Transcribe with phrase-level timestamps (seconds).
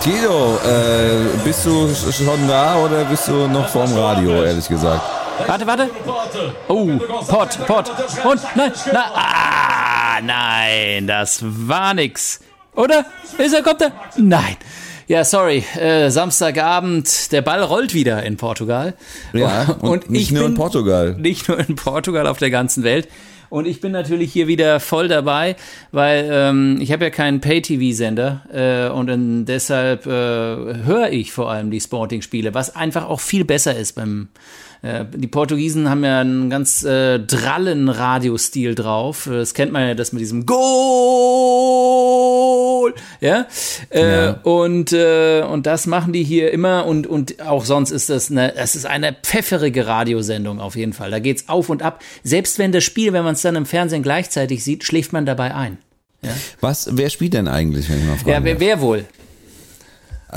[0.00, 5.02] Tilo, äh, bist du schon da oder bist du noch vorm Radio, ehrlich gesagt?
[5.46, 5.90] Warte, warte.
[6.68, 6.88] Oh,
[7.28, 7.90] Pott, Pott.
[8.24, 12.40] Und, nein, na, ah, nein, das war nix.
[12.74, 13.04] Oder?
[13.38, 13.92] Ist er, kommt er?
[14.16, 14.56] Nein.
[15.08, 18.94] Ja, sorry, äh, Samstagabend, der Ball rollt wieder in Portugal.
[19.32, 21.16] Ja, und, nicht nur in Portugal.
[21.18, 23.08] Nicht nur in Portugal, auf der ganzen Welt.
[23.52, 25.56] Und ich bin natürlich hier wieder voll dabei,
[25.90, 31.50] weil ähm, ich habe ja keinen Pay-TV-Sender äh, und dann deshalb äh, höre ich vor
[31.50, 34.28] allem die Sporting-Spiele, was einfach auch viel besser ist beim
[34.82, 39.28] äh, die Portugiesen haben ja einen ganz äh, drallen Radiostil drauf.
[39.30, 40.62] Das kennt man ja, das mit diesem Goal,
[43.20, 43.46] ja.
[43.90, 44.32] Äh, ja.
[44.42, 48.52] Und äh, und das machen die hier immer und und auch sonst ist das eine,
[48.56, 51.12] das ist eine pfefferige Radiosendung auf jeden Fall.
[51.12, 52.02] Da geht's auf und ab.
[52.24, 55.54] Selbst wenn das Spiel, wenn man es dann im Fernsehen gleichzeitig sieht, schläft man dabei
[55.54, 55.78] ein.
[56.22, 56.32] Ja?
[56.60, 56.88] Was?
[56.92, 58.30] Wer spielt denn eigentlich, wenn ich mal frage?
[58.32, 59.04] Ja, wer, wer wohl?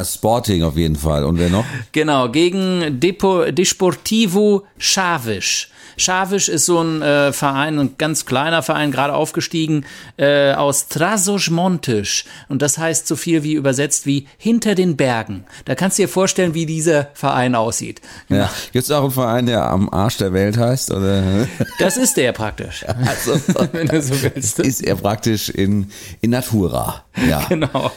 [0.03, 1.23] Sporting auf jeden Fall.
[1.23, 1.65] Und wer noch?
[1.91, 5.67] Genau, gegen Depo, Desportivo Chaves.
[5.97, 9.85] Chaves ist so ein äh, Verein, ein ganz kleiner Verein, gerade aufgestiegen,
[10.17, 12.25] äh, aus Trasos Montes.
[12.49, 15.45] Und das heißt so viel wie übersetzt wie hinter den Bergen.
[15.65, 18.01] Da kannst du dir vorstellen, wie dieser Verein aussieht.
[18.29, 18.49] Ja.
[18.71, 20.91] Gibt es auch einen Verein, der am Arsch der Welt heißt?
[20.91, 21.23] Oder?
[21.79, 22.85] Das ist der praktisch.
[22.85, 23.39] Also,
[23.73, 24.59] wenn du so willst.
[24.59, 27.03] Ist er praktisch in, in Natura.
[27.27, 27.45] Ja.
[27.55, 27.91] Genau.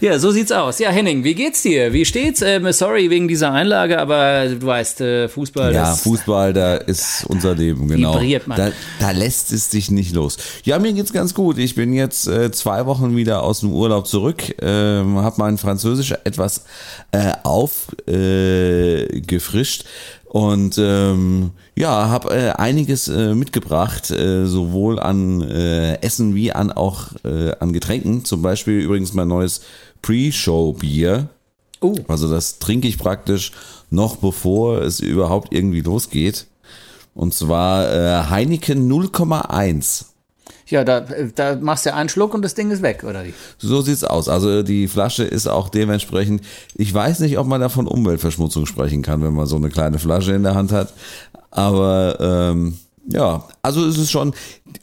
[0.00, 0.78] Ja, so sieht's aus.
[0.78, 1.92] Ja, Henning, wie geht's dir?
[1.92, 2.40] Wie steht's?
[2.40, 5.74] Ähm, sorry wegen dieser Einlage, aber du weißt, äh, Fußball.
[5.74, 8.14] Ja, Fußball, da ist unser Leben, genau.
[8.14, 8.56] Vibriert man.
[8.56, 10.38] Da, da lässt es sich nicht los.
[10.64, 11.58] Ja, mir geht's ganz gut.
[11.58, 16.14] Ich bin jetzt äh, zwei Wochen wieder aus dem Urlaub zurück, ähm, habe mein Französisch
[16.24, 16.64] etwas
[17.12, 19.82] äh, aufgefrischt.
[19.82, 19.86] Äh,
[20.28, 26.70] und ähm, ja, habe äh, einiges äh, mitgebracht, äh, sowohl an äh, Essen wie an
[26.70, 28.26] auch äh, an Getränken.
[28.26, 29.62] Zum Beispiel übrigens mein neues
[30.02, 31.28] Pre-Show-Bier.
[31.80, 31.94] Oh.
[32.08, 33.52] Also das trinke ich praktisch
[33.90, 36.46] noch bevor es überhaupt irgendwie losgeht.
[37.14, 40.04] Und zwar äh, Heineken 0,1.
[40.66, 41.00] Ja, da,
[41.34, 43.32] da machst du einen Schluck und das Ding ist weg, oder wie?
[43.56, 44.28] So sieht's aus.
[44.28, 46.42] Also die Flasche ist auch dementsprechend.
[46.74, 49.98] Ich weiß nicht, ob man da von Umweltverschmutzung sprechen kann, wenn man so eine kleine
[49.98, 50.92] Flasche in der Hand hat.
[51.50, 54.34] Aber ähm, ja, also es ist schon,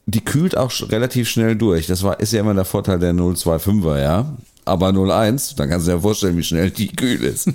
[0.08, 1.86] die kühlt auch relativ schnell durch.
[1.86, 5.92] Das war, ist ja immer der Vorteil der 025er, ja aber 01, dann kannst du
[5.92, 7.50] dir vorstellen, wie schnell die kühl ist.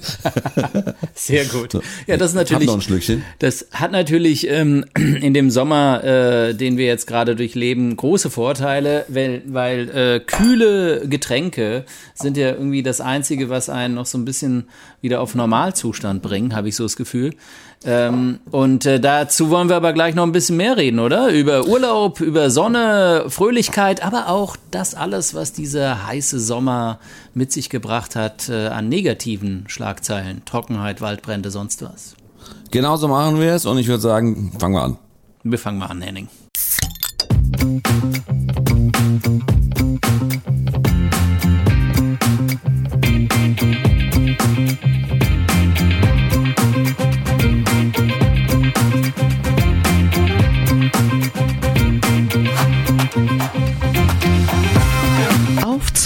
[1.15, 1.75] Sehr gut.
[2.07, 2.67] Ja, das ist natürlich.
[2.67, 3.25] Noch ein Schlückchen.
[3.41, 9.05] Das hat natürlich ähm, in dem Sommer, äh, den wir jetzt gerade durchleben, große Vorteile,
[9.09, 11.85] weil, weil äh, kühle Getränke
[12.15, 14.69] sind ja irgendwie das Einzige, was einen noch so ein bisschen
[15.01, 17.35] wieder auf Normalzustand bringen, habe ich so das Gefühl.
[17.83, 21.33] Ähm, und äh, dazu wollen wir aber gleich noch ein bisschen mehr reden, oder?
[21.33, 26.99] Über Urlaub, über Sonne, Fröhlichkeit, aber auch das alles, was dieser heiße Sommer
[27.33, 32.17] mit sich gebracht hat äh, an negativen Schlagzeilen, Trockenheit, Waldbrände, sonst was.
[32.71, 34.99] Genauso machen wir es und ich würde sagen, fangen wir an.
[35.43, 36.29] Wir fangen mal an, Henning.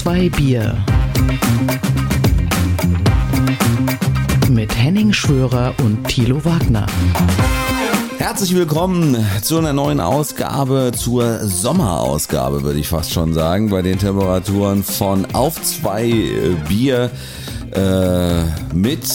[0.04, 0.76] Zwei Bier.
[4.50, 6.84] Mit Henning Schwörer und Thilo Wagner.
[8.18, 13.98] Herzlich willkommen zu einer neuen Ausgabe, zur Sommerausgabe, würde ich fast schon sagen, bei den
[13.98, 16.12] Temperaturen von auf zwei
[16.68, 17.10] Bier
[17.72, 18.42] äh,
[18.74, 19.06] mit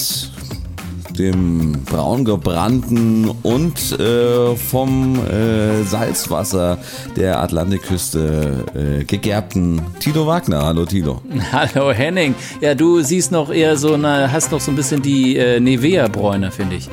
[1.19, 6.78] dem braungebrannten und äh, vom äh, Salzwasser
[7.18, 10.63] der Atlantikküste äh, gegerbten Tilo Wagner.
[10.63, 11.22] Hallo Tilo.
[11.52, 12.35] Hallo Henning.
[12.62, 16.52] Ja, du siehst noch eher so, eine, hast noch so ein bisschen die äh, Nevea-Bräune,
[16.52, 16.90] finde ich.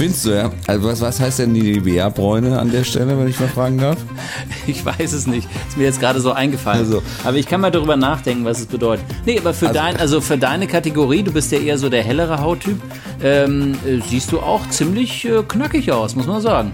[0.00, 0.50] Findest du, ja?
[0.66, 3.98] Also was, was heißt denn die Nivea-Bräune an der Stelle, wenn ich mal fragen darf?
[4.66, 5.48] Ich weiß es nicht.
[5.68, 6.80] Ist mir jetzt gerade so eingefallen.
[6.80, 7.02] Also.
[7.24, 9.04] Aber ich kann mal darüber nachdenken, was es bedeutet.
[9.26, 12.02] Nee, aber für, also, dein, also für deine Kategorie, du bist ja eher so der
[12.02, 12.80] hellere Hauttyp,
[13.22, 16.72] ähm, äh, siehst du auch ziemlich äh, knackig aus, muss man sagen.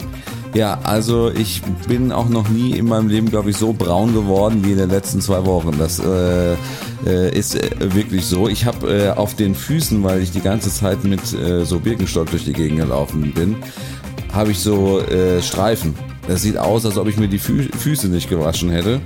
[0.54, 4.64] Ja, also ich bin auch noch nie in meinem Leben, glaube ich, so braun geworden
[4.64, 5.72] wie in den letzten zwei Wochen.
[5.78, 6.54] Das äh,
[7.04, 8.48] äh, ist äh, wirklich so.
[8.48, 12.52] Ich habe auf den Füßen, weil ich die ganze Zeit mit so Birkenstock durch die
[12.52, 13.56] Gegend gelaufen bin,
[14.32, 15.02] habe ich so
[15.42, 15.94] Streifen.
[16.28, 19.00] Das sieht aus, als ob ich mir die Fü Füße nicht gewaschen hätte.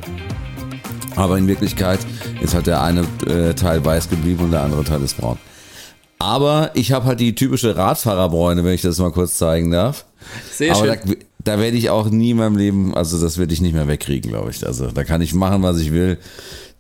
[1.17, 1.99] Aber in Wirklichkeit
[2.41, 3.05] ist halt der eine
[3.57, 5.39] Teil weiß geblieben und der andere Teil ist braun.
[6.21, 10.05] Aber ich habe halt die typische Radfahrerbräune, wenn ich das mal kurz zeigen darf.
[10.53, 11.01] Sehr Aber schön.
[11.03, 11.15] Da,
[11.45, 14.31] da werde ich auch nie in meinem Leben, also das werde ich nicht mehr wegkriegen,
[14.31, 14.67] glaube ich.
[14.67, 16.19] Also da kann ich machen, was ich will.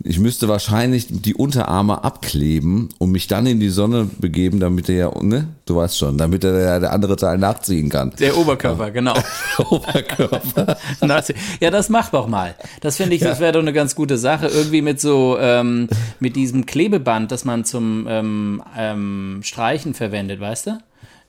[0.02, 4.96] Ich müsste wahrscheinlich die Unterarme abkleben und mich dann in die Sonne begeben, damit der
[4.96, 8.12] ja, ne, du weißt schon, damit der, der andere Teil nachziehen kann.
[8.18, 9.14] Der Oberkörper, genau.
[9.70, 10.76] Oberkörper.
[11.60, 12.54] Ja, das mach doch mal.
[12.80, 14.46] Das finde ich, das wäre doch eine ganz gute Sache.
[14.46, 20.68] Irgendwie mit so, ähm, mit diesem Klebeband, das man zum ähm, ähm, Streichen verwendet, weißt
[20.68, 20.78] du?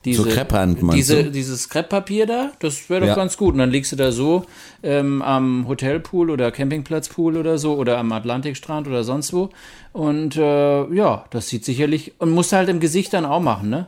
[0.04, 1.30] Diese, So Kreppband, meinst diese, du?
[1.30, 3.14] Dieses Krepppapier da, das wäre doch Ja.
[3.14, 3.52] ganz gut.
[3.54, 4.44] Und dann liegst du da so
[4.82, 9.50] ähm, am Hotelpool oder Campingplatzpool oder so oder am Atlantikstrand oder sonst wo.
[9.92, 13.86] Und äh, ja, das sieht sicherlich, und musst halt im Gesicht dann auch machen, ne?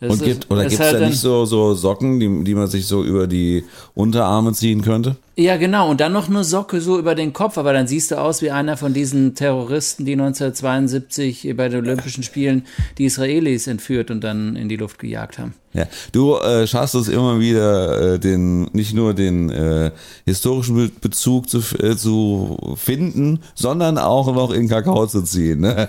[0.00, 2.66] Das Und gibt, oder gibt es halt da nicht so, so Socken, die, die man
[2.66, 3.64] sich so über die
[3.94, 5.16] Unterarme ziehen könnte?
[5.34, 5.88] Ja, genau.
[5.90, 8.50] Und dann noch eine Socke so über den Kopf, aber dann siehst du aus wie
[8.50, 12.66] einer von diesen Terroristen, die 1972 bei den Olympischen Spielen
[12.98, 15.54] die Israelis entführt und dann in die Luft gejagt haben.
[15.74, 19.90] Ja, du äh, schaffst es immer wieder, äh, den nicht nur den äh,
[20.26, 25.60] historischen Be Bezug zu, äh, zu finden, sondern auch noch in Kakao zu ziehen.
[25.60, 25.88] Ne?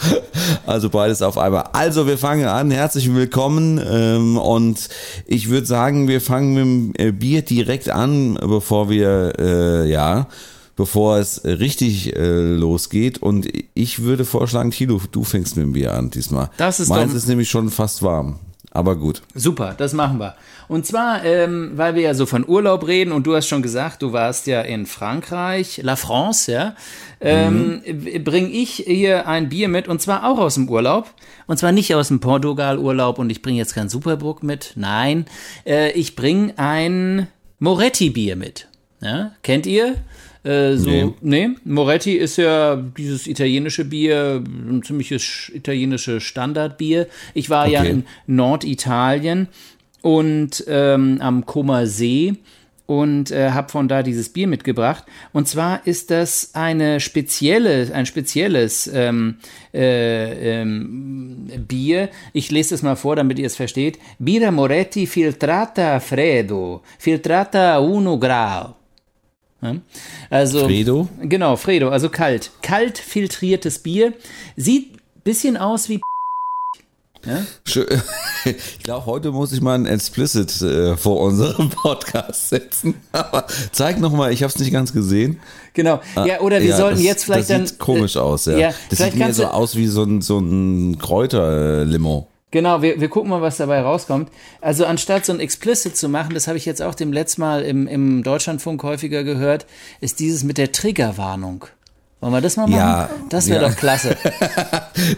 [0.66, 1.68] also beides auf einmal.
[1.72, 2.72] Also wir fangen an.
[2.72, 4.88] Herzlich willkommen ähm, und
[5.26, 10.28] ich würde sagen, wir fangen mit dem äh, Bier direkt an, bevor wir äh, ja
[10.76, 13.18] bevor es richtig äh, losgeht.
[13.18, 16.50] Und ich würde vorschlagen, Tilo, du fängst mit dem Bier an diesmal.
[16.56, 18.38] Das ist Meins ist nämlich schon fast warm.
[18.70, 19.22] Aber gut.
[19.36, 20.34] Super, das machen wir.
[20.66, 24.02] Und zwar, ähm, weil wir ja so von Urlaub reden und du hast schon gesagt,
[24.02, 26.74] du warst ja in Frankreich, La France, ja,
[27.20, 27.82] ähm,
[28.24, 31.08] bringe ich hier ein Bier mit und zwar auch aus dem Urlaub.
[31.46, 34.72] Und zwar nicht aus dem Portugal-Urlaub und ich bringe jetzt kein Superbruck mit.
[34.74, 35.26] Nein,
[35.64, 37.28] äh, ich bringe ein
[37.64, 38.68] Moretti-Bier mit.
[39.00, 39.32] Ja?
[39.42, 39.96] Kennt ihr?
[40.44, 41.10] Äh, so, Nee.
[41.22, 41.48] nee.
[41.64, 47.06] Moretti ist ja dieses italienische Bier, ein ziemliches sch- italienische Standardbier.
[47.32, 47.90] Ich war ja Okay.
[47.90, 49.48] in Norditalien
[50.02, 52.34] und ähm, am Comer See
[52.86, 55.04] und äh, habe von da dieses Bier mitgebracht.
[55.32, 59.36] Und zwar ist das eine spezielle, ein spezielles ähm,
[59.72, 61.13] äh, ähm,
[61.68, 62.08] Bier.
[62.32, 63.98] Ich lese es mal vor, damit ihr es versteht.
[64.18, 68.74] Birra Moretti filtrata freddo, filtrata uno grau.
[70.28, 71.08] Also, Fredo?
[71.20, 72.50] Genau, Fredo, also kalt.
[72.60, 74.12] Kalt filtriertes Bier.
[74.56, 76.00] Sieht bisschen aus wie
[77.66, 77.86] Schö-
[78.44, 82.94] Ich glaube, heute muss ich mal ein Explicit äh, vor unserem Podcast setzen.
[83.12, 85.40] Aber zeig nochmal, ich habe es nicht ganz gesehen.
[85.72, 86.00] Genau.
[86.26, 87.66] Ja, oder wir Ja, sollten das, jetzt vielleicht das dann.
[87.66, 88.56] sieht komisch aus, ja.
[88.58, 92.28] ja, das sieht mir so aus wie so ein, so ein Kräuterlimo.
[92.50, 94.28] Genau, wir, wir gucken mal, was dabei rauskommt.
[94.60, 97.62] Also anstatt so ein Explicit zu machen, das habe ich jetzt auch dem letzten Mal
[97.62, 99.66] im, im Deutschlandfunk häufiger gehört,
[100.00, 101.64] ist dieses mit der Triggerwarnung.
[102.24, 102.78] Wollen wir das mal machen?
[102.78, 103.68] Ja, das wäre ja.
[103.68, 104.16] doch klasse.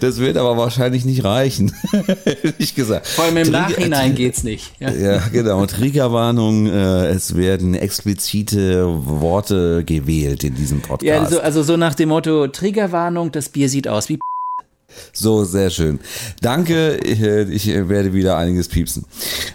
[0.01, 1.73] Das wird aber wahrscheinlich nicht reichen.
[2.59, 3.07] nicht gesagt.
[3.07, 4.73] Vor allem im Trigger- Nachhinein geht's nicht.
[4.81, 4.91] Ja.
[4.91, 5.65] Ja, genau.
[5.67, 11.05] Triggerwarnung, äh, es werden explizite Worte gewählt in diesem Podcast.
[11.05, 14.19] Ja, also, also so nach dem Motto, Triggerwarnung, das Bier sieht aus wie
[15.13, 16.01] So, sehr schön.
[16.41, 19.05] Danke, ich, äh, ich werde wieder einiges piepsen.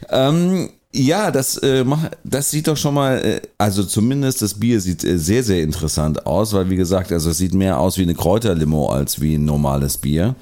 [0.09, 1.85] Ähm, ja, das, äh,
[2.23, 6.25] das sieht doch schon mal, äh, also zumindest das Bier sieht äh, sehr, sehr interessant
[6.25, 9.45] aus, weil wie gesagt, also es sieht mehr aus wie eine Kräuterlimo als wie ein
[9.45, 10.35] normales Bier.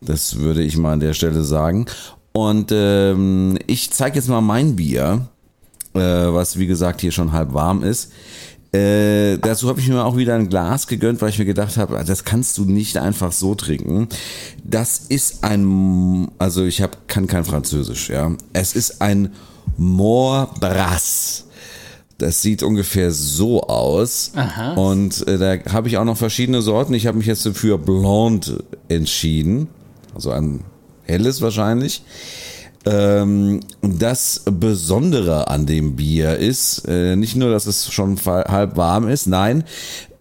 [0.00, 1.86] Das würde ich mal an der Stelle sagen.
[2.32, 5.28] Und ähm, ich zeige jetzt mal mein Bier,
[5.94, 8.10] äh, was wie gesagt hier schon halb warm ist.
[8.72, 12.02] Äh, dazu habe ich mir auch wieder ein Glas gegönnt, weil ich mir gedacht habe,
[12.04, 14.08] das kannst du nicht einfach so trinken.
[14.64, 18.32] Das ist ein, also ich hab, kann kein Französisch, ja.
[18.54, 19.30] Es ist ein
[19.76, 21.46] Morbras.
[22.18, 24.32] Das sieht ungefähr so aus.
[24.36, 24.74] Aha.
[24.74, 26.94] Und äh, da habe ich auch noch verschiedene Sorten.
[26.94, 29.68] Ich habe mich jetzt für Blonde entschieden.
[30.14, 30.60] Also ein
[31.04, 32.02] helles wahrscheinlich.
[32.84, 39.08] Ähm, das Besondere an dem Bier ist, äh, nicht nur, dass es schon halb warm
[39.08, 39.64] ist, nein,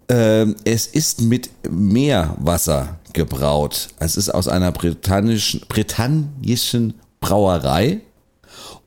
[0.09, 3.89] ähm, es ist mit Meerwasser gebraut.
[3.99, 8.01] Es ist aus einer britannischen, britannischen Brauerei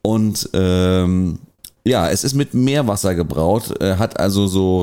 [0.05, 1.39] und ähm,
[1.87, 4.81] ja, es ist mit Meerwasser gebraut, äh, hat also so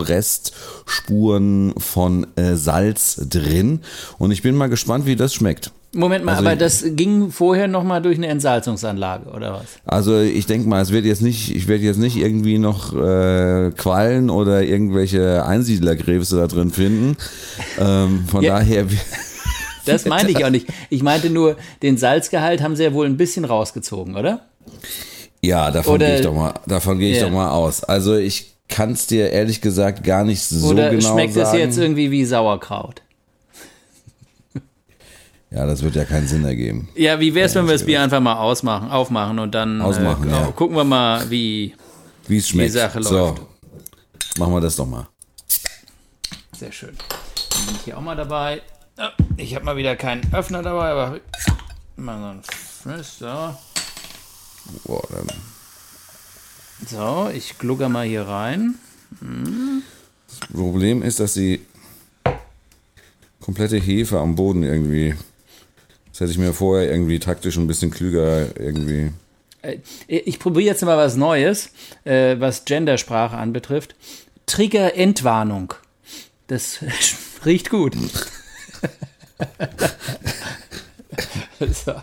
[0.86, 3.80] Restspuren von äh, Salz drin
[4.18, 5.72] und ich bin mal gespannt, wie das schmeckt.
[5.94, 9.64] Moment mal, Also aber das ging vorher nochmal durch eine Entsalzungsanlage, oder was?
[9.84, 13.72] Also ich denke mal, es wird jetzt nicht, ich werde jetzt nicht irgendwie noch äh,
[13.76, 17.18] Quallen oder irgendwelche Einsiedlergräbste da drin finden.
[17.78, 18.60] Ähm, von Ja.
[18.60, 18.86] daher,
[19.86, 20.68] Das meinte ich auch nicht.
[20.90, 24.46] Ich meinte nur, den Salzgehalt haben sie ja wohl ein bisschen rausgezogen, oder?
[25.42, 27.26] Ja, davon gehe ich doch mal, davon gehe ich Ja.
[27.26, 27.84] doch mal aus.
[27.84, 31.46] Also ich kann es dir ehrlich gesagt gar nicht so Oder genau schmeckt sagen.
[31.46, 33.02] das jetzt irgendwie wie Sauerkraut?
[35.52, 36.88] ja, das wird ja keinen Sinn ergeben.
[36.96, 40.32] Ja, wie wär's, wenn wir das Bier einfach mal ausmachen, aufmachen und dann Ausmachen, äh,
[40.32, 40.46] ja.
[40.56, 41.76] gucken wir mal, wie,
[42.30, 42.72] es schmeckt.
[42.74, 43.42] Sache so, läuft.
[44.38, 45.08] machen wir das doch mal.
[46.58, 46.96] Sehr schön.
[47.50, 48.62] Dann bin ich hier auch mal dabei.
[48.98, 51.20] Ja, Ich habe mal wieder keinen Öffner dabei, aber
[51.98, 52.40] mal
[52.84, 53.56] so ein F- so.
[54.86, 55.28] Boah, dann
[56.88, 58.76] So, ich glugger mal hier rein.
[60.54, 61.62] Problem ist, dass die
[63.40, 65.16] komplette Hefe am Boden irgendwie.
[66.12, 69.12] Das hätte ich mir vorher irgendwie taktisch ein bisschen klüger irgendwie.
[69.62, 71.70] Äh, Ich probiere jetzt mal was Neues,
[72.04, 73.96] äh, was Gendersprache anbetrifft.
[74.46, 75.74] Trigger-Entwarnung.
[76.48, 76.80] Das
[77.46, 77.96] riecht gut.
[81.60, 81.94] so,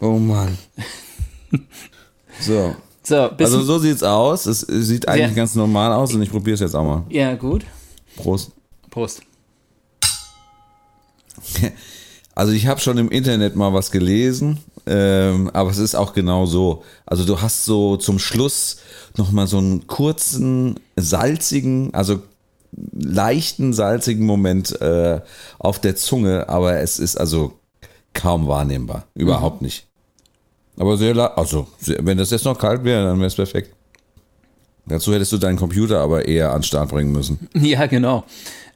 [0.00, 0.56] Oh Mann.
[2.40, 2.74] So.
[3.02, 4.46] so Also so sieht's aus.
[4.46, 5.34] Es sieht eigentlich Ja.
[5.34, 7.04] ganz normal aus und ich probiere es jetzt auch mal.
[7.10, 7.64] ja, gut.
[8.16, 8.52] Prost.
[8.90, 9.22] Prost.
[12.36, 16.46] Also ich habe schon im Internet mal was gelesen, ähm, aber es ist auch genau
[16.46, 16.82] so.
[17.06, 18.78] Also du hast so zum Schluss
[19.16, 22.20] noch mal so einen kurzen salzigen, also
[22.92, 25.20] leichten salzigen Moment äh,
[25.60, 27.52] auf der Zunge, aber es ist also
[28.14, 29.86] kaum wahrnehmbar, überhaupt nicht.
[30.76, 33.74] Aber sehr, also wenn das jetzt noch kalt wäre, dann wäre es perfekt.
[34.86, 37.48] Dazu hättest du deinen Computer aber eher an den Start bringen müssen.
[37.54, 38.24] Ja, genau.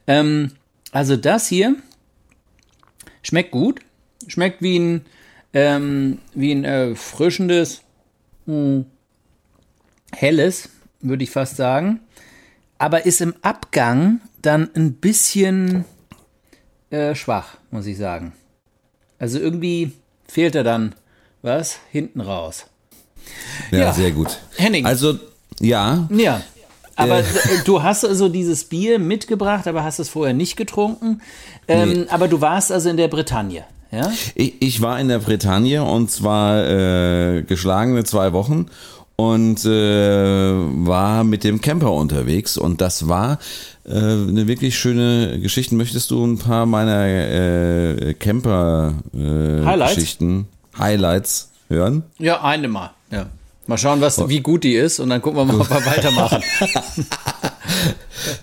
[0.07, 0.51] Ähm,
[0.91, 1.75] also das hier
[3.21, 3.81] schmeckt gut.
[4.27, 5.05] Schmeckt wie ein,
[5.53, 7.81] ähm, wie ein erfrischendes,
[8.45, 8.85] mh,
[10.11, 10.69] helles,
[11.01, 12.01] würde ich fast sagen.
[12.77, 15.85] Aber ist im Abgang dann ein bisschen
[16.91, 18.33] äh, schwach, muss ich sagen.
[19.19, 19.91] Also irgendwie
[20.27, 20.95] fehlt er dann
[21.41, 22.65] was hinten raus.
[23.71, 23.93] Ja, Ja.
[23.93, 24.39] sehr gut.
[24.57, 24.85] Henning.
[24.85, 25.15] Also
[25.59, 26.41] ja, Ja.
[26.95, 27.23] Aber äh,
[27.63, 31.21] du hast also dieses Bier mitgebracht, aber hast es vorher nicht getrunken.
[31.69, 34.11] Ähm, Aber du warst also in der Bretagne, ja?
[34.35, 38.65] Ich, ich war in der Bretagne und zwar äh, geschlagene zwei Wochen
[39.15, 39.69] und äh,
[40.87, 43.39] war mit dem Camper unterwegs und das war
[43.85, 45.75] äh, eine wirklich schöne Geschichte.
[45.75, 49.61] Möchtest du ein paar meiner äh, Camper äh,
[50.79, 51.51] Highlights?
[51.69, 52.03] Hören?
[52.17, 52.91] Ja, eine mal.
[53.11, 53.27] Ja.
[53.67, 56.41] Mal schauen, was, wie gut die ist und dann gucken wir mal, ob wir weitermachen.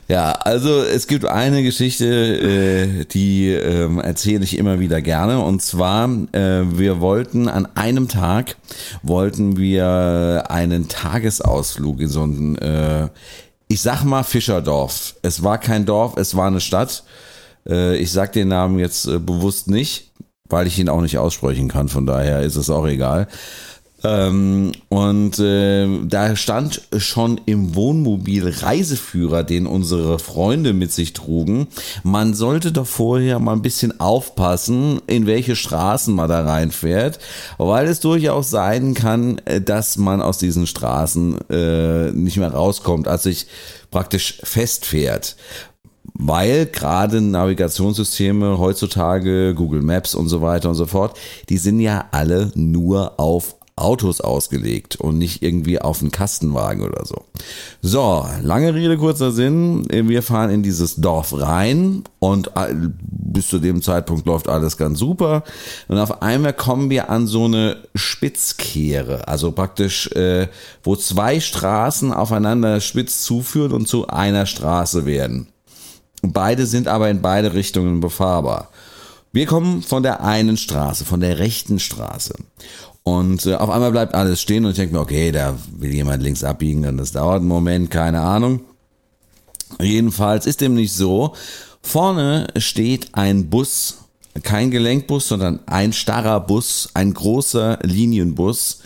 [0.08, 5.40] Ja, also es gibt eine Geschichte, äh, die ähm, erzähle ich immer wieder gerne.
[5.40, 8.56] Und zwar, äh, wir wollten an einem Tag,
[9.02, 13.08] wollten wir einen Tagesausflug in so ein, äh,
[13.68, 15.16] ich sag mal Fischerdorf.
[15.22, 17.02] Es war kein Dorf, es war eine Stadt.
[17.68, 20.12] Äh, ich sag den Namen jetzt äh, bewusst nicht,
[20.48, 21.88] weil ich ihn auch nicht aussprechen kann.
[21.88, 23.28] Von daher ist es auch egal.
[24.04, 31.68] Ähm, und äh, da stand schon im Wohnmobil Reiseführer, den unsere Freunde mit sich trugen.
[32.02, 37.18] Man sollte doch vorher mal ein bisschen aufpassen, in welche Straßen man da reinfährt,
[37.58, 43.08] weil es durchaus sein kann, äh, dass man aus diesen Straßen äh, nicht mehr rauskommt,
[43.08, 43.46] als sich
[43.90, 45.36] praktisch festfährt
[46.14, 52.06] weil gerade Navigationssysteme heutzutage, Google Maps und so weiter und so fort, die sind ja
[52.12, 57.26] alle nur auf Autos ausgelegt und nicht irgendwie auf einen Kastenwagen oder so.
[57.82, 59.86] So, lange Rede, kurzer Sinn.
[59.90, 64.98] Wir fahren in dieses Dorf rein und all- bis zu dem Zeitpunkt läuft alles ganz
[64.98, 65.44] super.
[65.88, 70.48] Und auf einmal kommen wir an so eine Spitzkehre, also praktisch, äh,
[70.82, 75.48] wo zwei Straßen aufeinander spitz zuführen und zu einer Straße werden.
[76.22, 78.70] Beide sind aber in beide Richtungen befahrbar.
[79.32, 82.34] Wir kommen von der einen Straße, von der rechten Straße.
[83.02, 86.22] Und äh, auf einmal bleibt alles stehen und ich denke mir, okay, da will jemand
[86.22, 88.60] links abbiegen und das dauert einen Moment, keine Ahnung.
[89.80, 91.34] Jedenfalls ist dem nicht so.
[91.82, 93.98] Vorne steht ein Bus,
[94.42, 98.80] kein Gelenkbus, sondern ein starrer Bus, ein großer Linienbus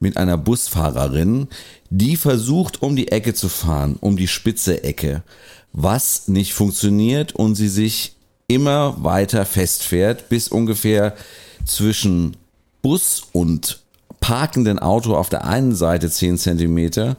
[0.00, 1.48] mit einer Busfahrerin,
[1.90, 5.22] die versucht, um die Ecke zu fahren, um die spitze Ecke,
[5.76, 8.16] was nicht funktioniert und sie sich
[8.48, 11.14] immer weiter festfährt, bis ungefähr
[11.64, 12.36] zwischen
[12.82, 13.80] Bus und
[14.20, 17.16] parkenden Auto auf der einen Seite 10 Zentimeter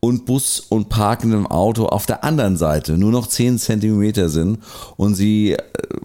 [0.00, 4.58] und Bus und parkendem Auto auf der anderen Seite nur noch 10 Zentimeter sind
[4.96, 5.58] und sie äh,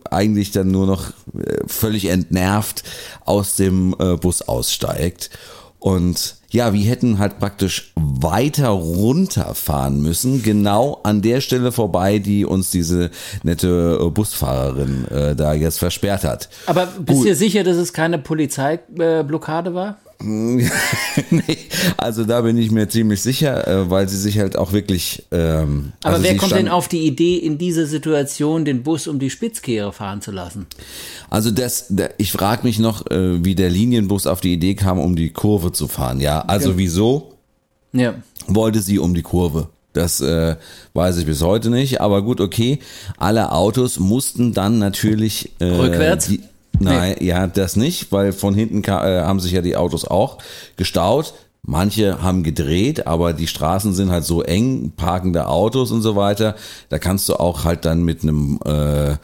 [0.10, 2.84] eigentlich dann nur noch äh, völlig entnervt
[3.26, 5.32] aus dem äh, Bus aussteigt.
[5.80, 12.44] Und ja, wir hätten halt praktisch weiter runterfahren müssen, genau an der Stelle vorbei, die
[12.44, 13.12] uns diese
[13.44, 16.50] nette äh, Busfahrerin äh, da jetzt versperrt hat.
[16.66, 20.00] Aber bist du dir sicher, dass es keine Polizeiblockade war?
[20.22, 21.58] nee,
[21.96, 25.24] also da bin ich mir ziemlich sicher, äh, weil sie sich halt auch wirklich.
[25.32, 29.18] Ähm, Aber also wer kommt denn auf die Idee, in dieser Situation den Bus um
[29.18, 30.68] die Spitzkehre fahren zu lassen?
[31.30, 35.00] Also das, der, ich frage mich noch, äh, wie der Linienbus auf die Idee kam,
[35.00, 36.20] um die Kurve zu fahren.
[36.20, 37.36] Ja, also wieso?
[37.94, 38.16] Ja.
[38.48, 39.70] wollte sie um die Kurve.
[39.94, 40.58] Das äh,
[40.94, 42.80] weiß ich bis heute nicht, aber gut, okay.
[43.18, 46.28] Alle Autos mussten dann natürlich äh, Rückwärts?
[46.28, 46.42] Die,
[46.80, 50.38] nein, ja, das nicht, weil von hinten äh, haben sich ja die Autos auch
[50.78, 51.34] gestaut.
[51.62, 56.56] Manche haben gedreht, aber die Straßen sind halt so eng, parkende Autos und so weiter.
[56.88, 59.18] Da kannst du auch halt dann mit einem äh,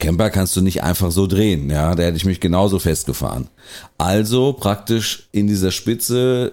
[0.00, 3.48] Camper kannst du nicht einfach so drehen, ja, da hätte ich mich genauso festgefahren.
[3.98, 6.52] Also praktisch in dieser Spitze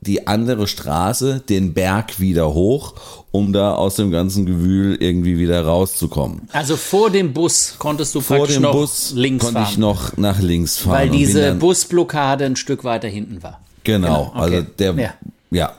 [0.00, 2.94] die andere Straße, den Berg wieder hoch,
[3.32, 6.42] um da aus dem ganzen Gewühl irgendwie wieder rauszukommen.
[6.52, 9.70] Also vor dem Bus konntest du Vor praktisch dem noch Bus links konnte fahren.
[9.72, 10.92] ich noch nach links fahren.
[10.92, 13.60] weil diese Busblockade ein Stück weiter hinten war.
[13.84, 14.56] Genau, Genau, okay.
[14.56, 15.14] also der, Ja.
[15.50, 15.72] ja.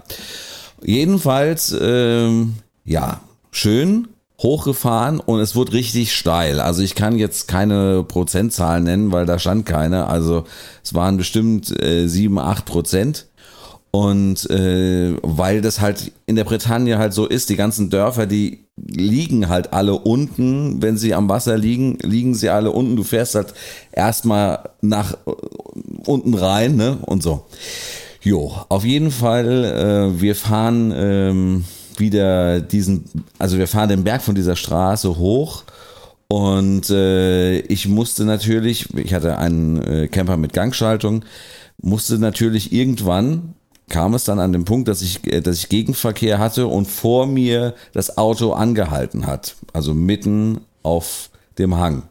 [0.84, 2.56] Jedenfalls, ähm,
[2.86, 4.08] ja, schön
[4.42, 6.60] hochgefahren und es wurde richtig steil.
[6.60, 10.08] Also ich kann jetzt keine Prozentzahlen nennen, weil da stand keine.
[10.08, 10.46] Also
[10.84, 13.28] es waren bestimmt äh, sieben, acht Prozent.
[13.92, 18.66] Und äh, weil das halt in der Bretagne halt so ist, die ganzen Dörfer, die
[18.78, 22.96] liegen halt alle unten, wenn sie am Wasser liegen, liegen sie alle unten.
[22.96, 23.54] Du fährst halt
[23.92, 25.32] erstmal nach äh,
[26.06, 27.00] unten rein, ne?
[27.02, 27.46] Und so.
[28.22, 31.66] Jo, auf jeden Fall, äh, wir fahren ähm,
[31.98, 33.06] wieder diesen,
[33.40, 35.64] also wir fahren den Berg von dieser Straße hoch
[36.32, 41.26] und äh, ich musste natürlich, ich hatte einen äh, Camper mit Gangschaltung,
[41.82, 43.56] musste natürlich irgendwann
[43.92, 47.28] kam es dann an den Punkt, dass ich, äh, dass ich Gegenverkehr hatte und vor
[47.28, 51.30] mir das Auto angehalten hat, also mitten auf
[51.60, 52.04] dem Hang.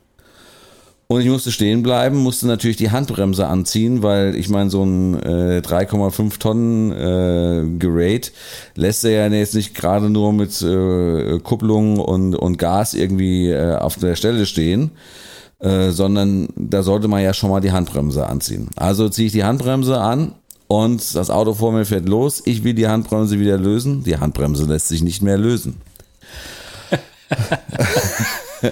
[1.09, 5.21] Und ich musste stehen bleiben, musste natürlich die Handbremse anziehen, weil ich meine, so ein
[5.21, 8.31] äh, 3,5 Tonnen äh, Gerät
[8.77, 13.75] lässt er ja jetzt nicht gerade nur mit äh, Kupplung und, und Gas irgendwie äh,
[13.75, 14.93] auf der Stelle stehen,
[15.59, 18.69] äh, sondern da sollte man ja schon mal die Handbremse anziehen.
[18.77, 20.35] Also ziehe ich die Handbremse an
[20.71, 22.43] und das Auto vor mir fährt los.
[22.45, 24.05] Ich will die Handbremse wieder lösen.
[24.05, 25.79] Die Handbremse lässt sich nicht mehr lösen.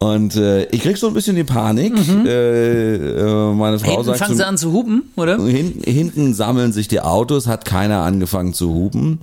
[0.00, 1.94] Und äh, ich krieg so ein bisschen die Panik.
[2.26, 5.38] Äh, äh, meine Frau Hinten sagt fangen sie an zu hupen, oder?
[5.38, 9.20] Hinten, hinten sammeln sich die Autos, hat keiner angefangen zu hupen.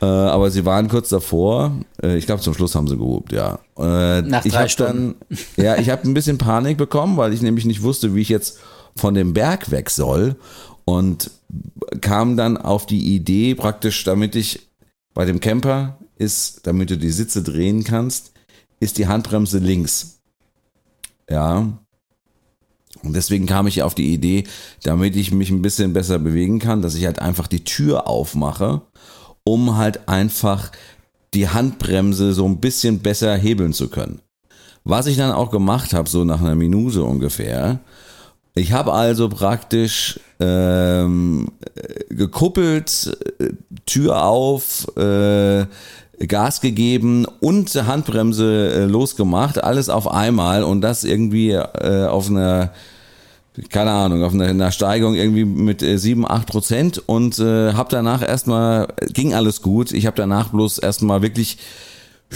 [0.00, 1.72] Äh, aber sie waren kurz davor.
[2.00, 3.58] Äh, ich glaube, zum Schluss haben sie gehupt, ja.
[3.76, 5.16] Nach ich drei hab Stunden.
[5.28, 8.28] Dann, ja, ich habe ein bisschen Panik bekommen, weil ich nämlich nicht wusste, wie ich
[8.28, 8.60] jetzt
[8.94, 10.36] von dem Berg weg soll.
[10.84, 11.30] Und
[12.00, 14.68] kam dann auf die Idee, praktisch, damit ich
[15.14, 18.32] bei dem Camper ist, damit du die Sitze drehen kannst,
[18.80, 20.18] ist die Handbremse links.
[21.28, 21.78] Ja.
[23.02, 24.44] Und deswegen kam ich auf die Idee,
[24.82, 28.82] damit ich mich ein bisschen besser bewegen kann, dass ich halt einfach die Tür aufmache,
[29.44, 30.70] um halt einfach
[31.34, 34.20] die Handbremse so ein bisschen besser hebeln zu können.
[34.84, 37.80] Was ich dann auch gemacht habe, so nach einer Minute ungefähr,
[38.54, 43.50] ich habe also praktisch ähm, äh, gekuppelt, äh,
[43.86, 45.66] Tür auf, äh,
[46.26, 52.72] Gas gegeben und Handbremse äh, losgemacht, alles auf einmal und das irgendwie äh, auf einer
[53.68, 57.88] keine Ahnung, auf einer, einer Steigung irgendwie mit äh, 7, 8 Prozent und äh, habe
[57.90, 61.58] danach erstmal, ging alles gut, ich habe danach bloß erstmal wirklich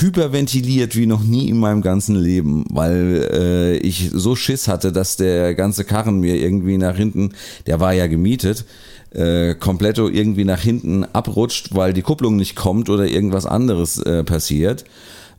[0.00, 5.16] hyperventiliert wie noch nie in meinem ganzen Leben, weil äh, ich so Schiss hatte, dass
[5.16, 7.32] der ganze Karren mir irgendwie nach hinten,
[7.66, 8.64] der war ja gemietet,
[9.10, 14.24] äh, kompletto irgendwie nach hinten abrutscht, weil die Kupplung nicht kommt oder irgendwas anderes äh,
[14.24, 14.84] passiert.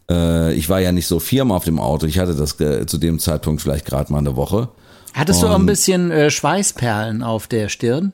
[0.10, 2.98] Äh, ich war ja nicht so firm auf dem Auto, ich hatte das äh, zu
[2.98, 4.70] dem Zeitpunkt vielleicht gerade mal eine Woche.
[5.14, 8.14] Hattest du auch ein bisschen äh, Schweißperlen auf der Stirn?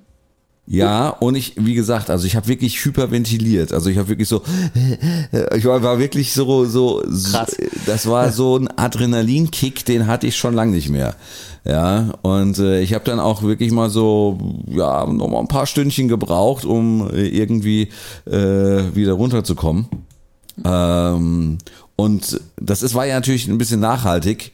[0.65, 3.73] Ja, und ich, wie gesagt, also ich habe wirklich hyperventiliert.
[3.73, 4.43] Also ich habe wirklich so,
[5.55, 7.57] ich war, war wirklich so, so, so, Krass.
[7.85, 11.15] das war so ein Adrenalinkick, den hatte ich schon lange nicht mehr.
[11.65, 15.65] Ja, und äh, ich habe dann auch wirklich mal so, ja, noch mal ein paar
[15.65, 17.89] Stündchen gebraucht, um äh, irgendwie
[18.25, 19.87] äh, wieder runterzukommen.
[20.63, 21.57] Ähm,
[21.95, 24.51] und das ist, war ja natürlich ein bisschen nachhaltig,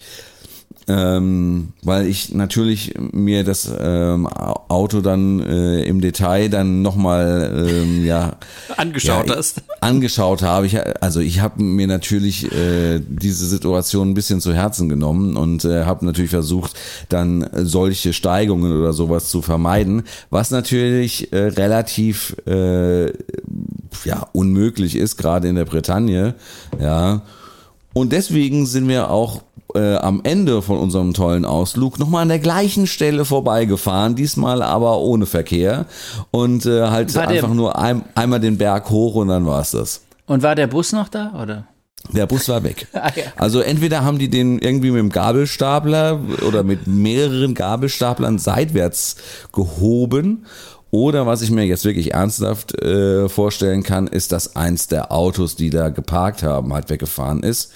[0.90, 8.06] ähm, weil ich natürlich mir das ähm, Auto dann äh, im Detail dann nochmal ähm,
[8.06, 8.38] ja,
[8.78, 9.62] Angeschaut ja, hast.
[9.82, 10.66] angeschaut habe.
[10.66, 15.64] Ich, also ich habe mir natürlich äh, diese Situation ein bisschen zu Herzen genommen und
[15.64, 16.74] äh, habe natürlich versucht,
[17.10, 23.08] dann solche Steigungen oder sowas zu vermeiden, was natürlich äh, relativ äh,
[24.06, 26.34] ja unmöglich ist, gerade in der Bretagne.
[26.80, 27.22] Ja.
[27.94, 29.42] Und deswegen sind wir auch
[29.76, 35.00] äh, am Ende von unserem tollen Ausflug nochmal an der gleichen Stelle vorbeigefahren, diesmal aber
[35.00, 35.86] ohne Verkehr
[36.32, 39.72] und äh, halt War der- einfach nur ein, einmal den Berg hoch und dann war's
[39.72, 40.02] das.
[40.28, 41.66] Und war der Bus noch da, oder?
[42.14, 42.88] Der Bus war weg.
[42.94, 43.24] Ah, ja.
[43.36, 49.18] Also entweder haben die den irgendwie mit dem Gabelstapler oder mit mehreren Gabelstaplern seitwärts
[49.52, 50.46] gehoben
[50.92, 55.56] Oder was ich mir jetzt wirklich ernsthaft äh, vorstellen kann, ist, dass eins der Autos,
[55.56, 57.72] die da geparkt haben, halt weggefahren ist.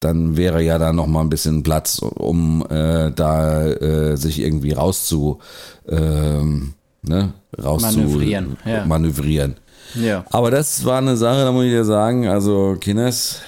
[0.00, 4.72] Dann wäre ja da noch mal ein bisschen Platz, um äh, da äh, sich irgendwie
[4.72, 5.40] rauszu,
[5.88, 8.84] ähm, ne, rauszu Manövrieren, ja.
[8.84, 9.56] manövrieren.
[9.94, 10.24] Ja.
[10.30, 13.40] Aber das war eine Sache, da muss ich dir sagen, also Kines,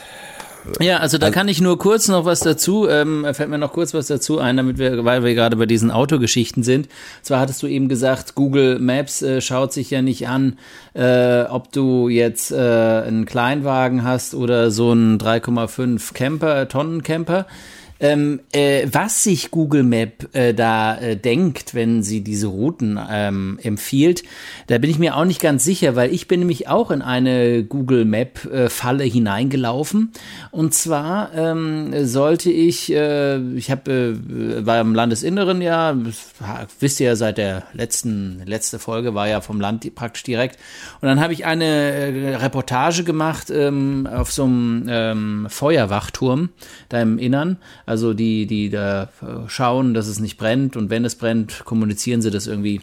[0.80, 3.94] Ja, also da kann ich nur kurz noch was dazu, ähm, fällt mir noch kurz
[3.94, 6.88] was dazu ein, damit wir, weil wir gerade bei diesen Autogeschichten sind.
[7.22, 10.58] Zwar hattest du eben gesagt, Google Maps äh, schaut sich ja nicht an,
[10.94, 17.46] äh, ob du jetzt äh, einen Kleinwagen hast oder so einen 3,5 Camper, Tonnencamper.
[18.00, 23.58] Ähm, äh, was sich Google Map äh, da äh, denkt, wenn sie diese Routen ähm,
[23.62, 24.22] empfiehlt,
[24.68, 27.64] da bin ich mir auch nicht ganz sicher, weil ich bin nämlich auch in eine
[27.64, 30.12] Google Map äh, Falle hineingelaufen.
[30.52, 35.96] Und zwar ähm, sollte ich, äh, ich habe äh, war im Landesinneren ja,
[36.78, 40.58] wisst ihr ja seit der letzten letzte Folge war ja vom Land praktisch direkt.
[41.00, 46.50] Und dann habe ich eine Reportage gemacht ähm, auf so einem ähm, Feuerwachturm
[46.88, 47.58] da im Innern.
[47.88, 52.20] Also die, die da äh, schauen, dass es nicht brennt und wenn es brennt, kommunizieren
[52.20, 52.82] sie das irgendwie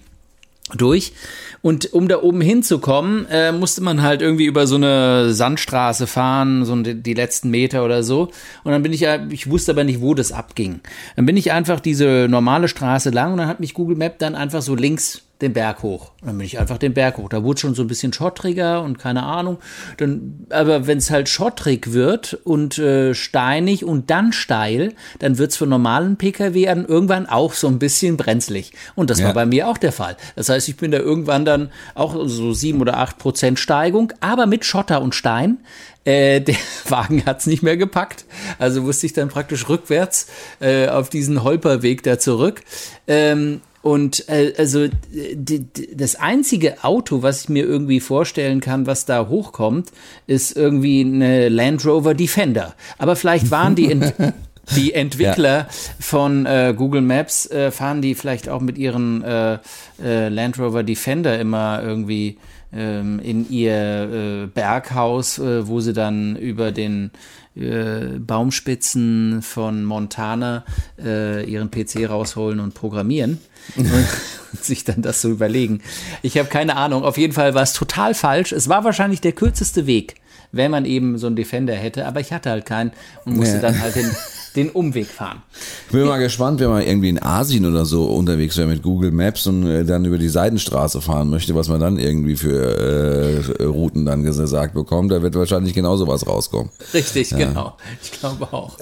[0.74, 1.14] durch.
[1.62, 6.66] Und um da oben hinzukommen, äh, musste man halt irgendwie über so eine Sandstraße fahren,
[6.66, 8.32] so die, letzten Meter oder so.
[8.64, 10.80] Und dann bin ich ja, ich wusste aber nicht, wo das abging.
[11.16, 14.34] Dann bin ich einfach diese normale Straße lang und dann hat mich Google Map dann
[14.34, 16.12] einfach so links den Berg hoch.
[16.24, 17.28] Dann bin ich einfach den Berg hoch.
[17.30, 19.58] Da wurde schon so ein bisschen schottriger und keine Ahnung.
[19.98, 25.52] Dann, aber wenn es halt schottrig wird und äh, steinig und dann steil, dann wird
[25.52, 28.72] es für normalen Pkw dann irgendwann auch so ein bisschen brenzlig.
[28.96, 29.28] Und das Ja.
[29.28, 30.16] war bei mir auch der Fall.
[30.36, 34.46] Das heißt, ich bin da irgendwann dann auch so sieben oder acht Prozent Steigung, aber
[34.46, 35.58] mit Schotter und Stein.
[36.06, 36.56] Äh, der
[36.88, 38.26] Wagen hat's nicht mehr gepackt.
[38.58, 40.28] Also musste ich dann praktisch rückwärts
[40.62, 42.62] äh, auf diesen Holperweg da zurück.
[43.08, 48.88] Ähm, und äh, also die, die, das einzige Auto, was ich mir irgendwie vorstellen kann,
[48.88, 49.92] was da hochkommt,
[50.26, 52.74] ist irgendwie eine Land Rover Defender.
[52.98, 54.16] Aber vielleicht waren die Ent
[54.76, 55.68] die Entwickler
[56.00, 59.60] von äh, Google Maps äh, fahren die vielleicht auch mit ihren äh,
[60.04, 62.40] äh, Land Rover Defender immer irgendwie
[62.74, 67.12] ähm, in ihr äh, Berghaus, äh, wo sie dann über den
[67.56, 70.64] äh, Baumspitzen von Montana
[71.02, 73.40] äh, ihren PC rausholen und programmieren
[73.76, 73.86] und,
[74.52, 75.82] und sich dann das so überlegen.
[76.22, 77.04] Ich habe keine Ahnung.
[77.04, 78.52] Auf jeden Fall war es total falsch.
[78.52, 80.16] Es war wahrscheinlich der kürzeste Weg,
[80.52, 82.92] wenn man eben so einen Defender hätte, aber ich hatte halt keinen
[83.26, 83.62] und musste Ja.
[83.62, 84.10] dann halt den,
[84.56, 85.42] den Umweg fahren.
[85.88, 89.12] Ich bin mal gespannt, wenn man irgendwie in Asien oder so unterwegs wäre mit Google
[89.12, 93.64] Maps und äh, dann über die Seidenstraße fahren möchte, was man dann irgendwie für äh,
[93.64, 95.12] Routen dann gesagt bekommt.
[95.12, 96.70] Da wird wahrscheinlich genauso was rauskommen.
[96.94, 97.78] Richtig, genau.
[98.02, 98.78] Ich glaube auch.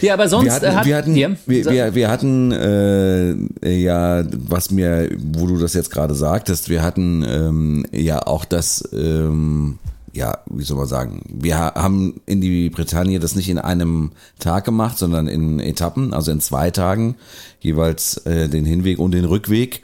[0.00, 3.34] Ja, aber sonst Wir hatten, äh, hat, wir hatten, Ja, wir, wir, wir hatten äh,
[3.76, 8.88] ja, was mir, wo du das jetzt gerade sagtest, wir hatten ähm, ja auch das,
[8.92, 9.78] ähm,
[10.14, 14.12] ja, wie soll man sagen, wir ha- haben in die Bretagne das nicht in einem
[14.38, 17.16] Tag gemacht, sondern in Etappen, also in zwei Tagen,
[17.60, 19.82] jeweils äh, den Hinweg und den Rückweg.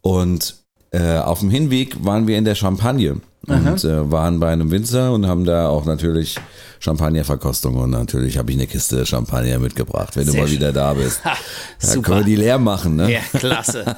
[0.00, 0.56] Und
[0.92, 5.12] äh, auf dem Hinweg waren wir in der Champagne und äh, waren bei einem Winzer
[5.12, 6.38] und haben da auch natürlich
[6.80, 10.56] Champagnerverkostung und natürlich habe ich eine Kiste Champagner mitgebracht, wenn du Sehr mal schön.
[10.58, 11.20] wieder da bist.
[11.24, 11.32] Ha,
[11.80, 13.12] Da können wir die leer machen, ne?
[13.12, 13.84] Ja, klasse.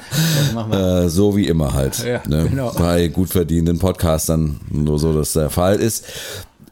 [0.73, 1.99] Äh, so wie immer halt.
[2.05, 2.47] Ja, ne?
[2.49, 2.73] genau.
[2.73, 6.05] Bei gut verdienenden Podcastern nur so, dass der Fall ist.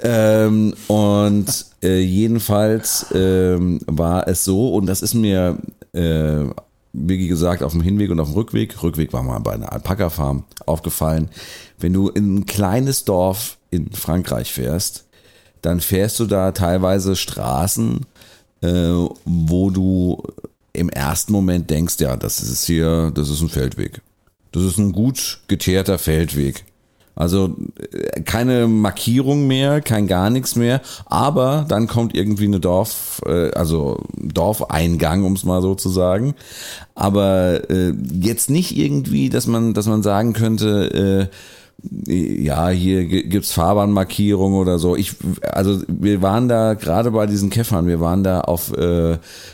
[0.00, 1.46] Ähm, und
[1.82, 5.58] äh, jedenfalls ähm, war es so, und das ist mir,
[5.92, 6.44] äh,
[6.92, 10.44] wie gesagt, auf dem Hinweg und auf dem Rückweg, Rückweg war mal bei einer Alpaka-Farm
[10.66, 11.31] aufgefallen,
[11.78, 15.07] wenn du in ein kleines Dorf in Frankreich fährst,
[15.62, 18.07] dann fährst du da teilweise Straßen,
[18.61, 18.92] äh,
[19.24, 20.22] wo du
[20.72, 24.02] im ersten Moment denkst, ja, das ist hier, das ist ein Feldweg.
[24.52, 26.64] Das ist ein gut geteerter Feldweg.
[27.14, 27.55] Also
[27.92, 33.51] äh, keine Markierung mehr, kein gar nichts mehr, aber dann kommt irgendwie eine Dorf, äh,
[33.51, 36.35] also Dorfeingang, um es mal so zu sagen.
[36.94, 41.31] Aber äh, jetzt nicht irgendwie, dass man, dass man sagen könnte,
[42.07, 44.94] ja, hier gi- gibt's Fahrbahnmarkierung oder so.
[44.94, 48.72] Ich, also wir waren da gerade bei diesen Käffern, wir waren da auf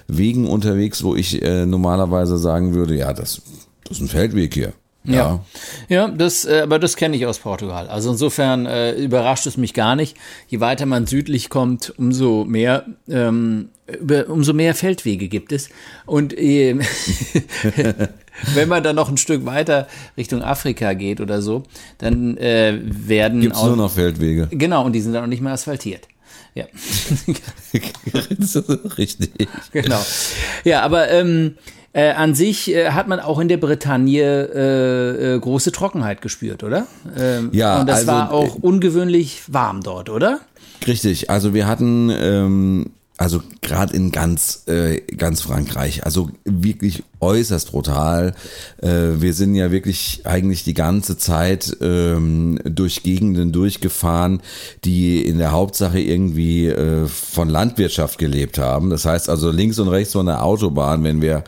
[0.09, 3.41] Wegen unterwegs, wo ich normalerweise sagen würde, ja, das,
[3.85, 4.75] das ist ein Feldweg hier.
[5.05, 5.43] Ja,
[5.89, 7.89] ja, das, äh, aber das kenne ich aus Portugal.
[7.89, 10.17] Also insofern äh, überrascht es mich gar nicht.
[10.49, 15.71] Je weiter man südlich kommt, umso mehr, ähm, über, umso mehr Feldwege gibt es.
[16.05, 16.77] Und äh,
[18.55, 21.63] wenn man dann noch ein Stück weiter Richtung Afrika geht oder so,
[21.99, 24.49] dann äh, werden Gibt's auch- nur noch Feldwege.
[24.51, 26.07] genau und die sind dann auch nicht mehr asphaltiert.
[26.55, 26.65] Ja.
[28.99, 29.31] Richtig.
[29.73, 30.01] genau.
[30.65, 31.57] Ja, aber ähm,
[31.99, 36.63] Äh, an sich äh, hat man auch in der Bretagne äh, äh, große Trockenheit gespürt,
[36.63, 36.87] oder?
[37.19, 40.39] Ähm, Ja, Und das also, war auch ungewöhnlich warm dort, oder?
[40.87, 47.73] Richtig, also wir hatten, ähm, also gerade in ganz, äh, ganz Frankreich, also wirklich äußerst
[47.73, 48.33] brutal.
[48.81, 54.41] Äh, wir sind ja wirklich eigentlich die ganze Zeit ähm, durch Gegenden durchgefahren,
[54.85, 58.89] die in der Hauptsache irgendwie äh, von Landwirtschaft gelebt haben.
[58.89, 61.43] Das heißt also links und rechts von der Autobahn, wenn wir,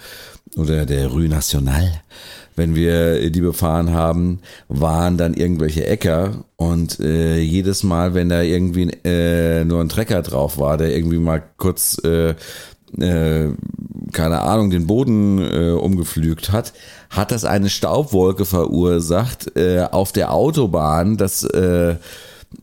[0.56, 2.02] oder der Rue National,
[2.56, 8.42] wenn wir die befahren haben, waren dann irgendwelche Äcker und äh, jedes Mal, wenn da
[8.42, 12.34] irgendwie äh, nur ein Trecker drauf war, der irgendwie mal kurz, äh,
[12.98, 13.54] äh,
[14.12, 16.72] keine Ahnung, den Boden äh, umgepflügt hat,
[17.08, 21.96] hat das eine Staubwolke verursacht äh, auf der Autobahn, dass äh,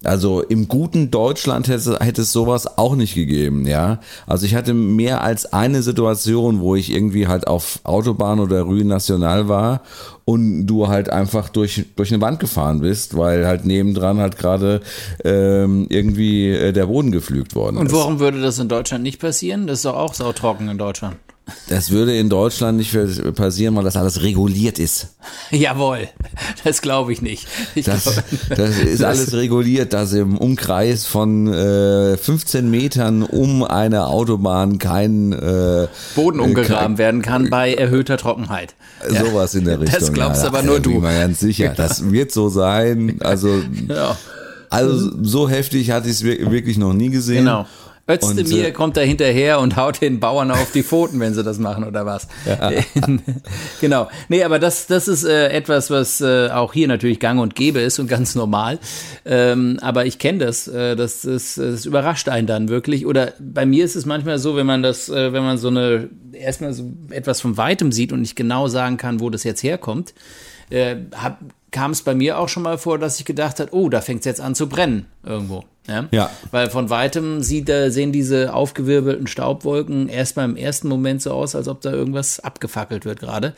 [0.03, 3.99] also im guten Deutschland hätte, hätte es sowas auch nicht gegeben, ja.
[4.25, 8.83] Also ich hatte mehr als eine Situation, wo ich irgendwie halt auf Autobahn oder Rue
[8.83, 9.81] National war
[10.25, 14.81] und du halt einfach durch, durch eine Wand gefahren bist, weil halt nebendran halt gerade
[15.23, 17.93] ähm, irgendwie äh, der Boden gepflügt worden Und ist.
[17.93, 19.67] warum würde das in Deutschland nicht passieren?
[19.67, 21.15] Das ist doch auch sautrocken in Deutschland.
[21.69, 22.95] Das würde in Deutschland nicht
[23.35, 25.15] passieren, weil das alles reguliert ist.
[25.51, 26.09] Jawohl,
[26.65, 27.47] das glaube ich nicht.
[27.75, 33.63] Ich Das, glaub- das ist alles reguliert, dass im Umkreis von äh, 15 Metern um
[33.63, 38.75] eine Autobahn kein äh, Boden äh, umgegraben werden kann bei erhöhter Trockenheit.
[38.99, 40.13] kein- sowas in der Das Richtung.
[40.13, 41.01] glaubst ja, aber nur bin ich du.
[41.05, 41.73] mir ganz sicher.
[41.75, 43.17] Das wird so sein.
[43.21, 44.17] Also, Ja,
[44.69, 47.45] also so heftig hatte ich es wirklich noch nie gesehen.
[47.45, 47.65] genau.
[48.09, 51.59] Özdemir äh, kommt da hinterher und haut den Bauern auf die Pfoten, wenn sie das
[51.59, 52.27] machen oder was.
[53.81, 54.09] genau.
[54.29, 57.79] Nee, aber das, das ist äh, etwas, was äh, auch hier natürlich gang und gäbe
[57.79, 58.79] ist und ganz normal.
[59.25, 60.67] Ähm, aber ich kenne das.
[60.67, 61.55] Äh, das, das.
[61.55, 63.05] Das überrascht einen dann wirklich.
[63.05, 66.09] Oder bei mir ist es manchmal so, wenn man das, äh, wenn man so eine,
[66.31, 70.13] erstmal so etwas von weitem sieht und nicht genau sagen kann, wo das jetzt herkommt,
[70.69, 71.39] äh, hab,
[71.71, 74.19] kam es bei mir auch schon mal vor, dass ich gedacht habe, oh, da fängt
[74.19, 75.63] es jetzt an zu brennen irgendwo.
[75.87, 76.05] Ja.
[76.11, 76.29] Ja.
[76.51, 81.67] Weil von weitem sieht, sehen diese aufgewirbelten Staubwolken erstmal im ersten Moment so aus, als
[81.67, 83.53] ob da irgendwas abgefackelt wird gerade.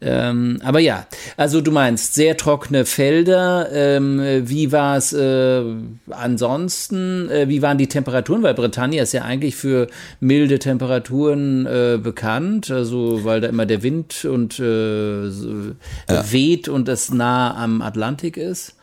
[0.00, 1.06] Ähm, aber ja,
[1.36, 3.68] also du meinst sehr trockene Felder.
[3.72, 5.62] Ähm, wie war es äh,
[6.10, 7.28] ansonsten?
[7.28, 8.42] Äh, wie waren die Temperaturen?
[8.42, 9.88] Weil Bretagne ist ja eigentlich für
[10.20, 15.72] milde Temperaturen äh, bekannt, also weil da immer der Wind und äh, so,
[16.30, 18.76] weht und es nah am Atlantik ist.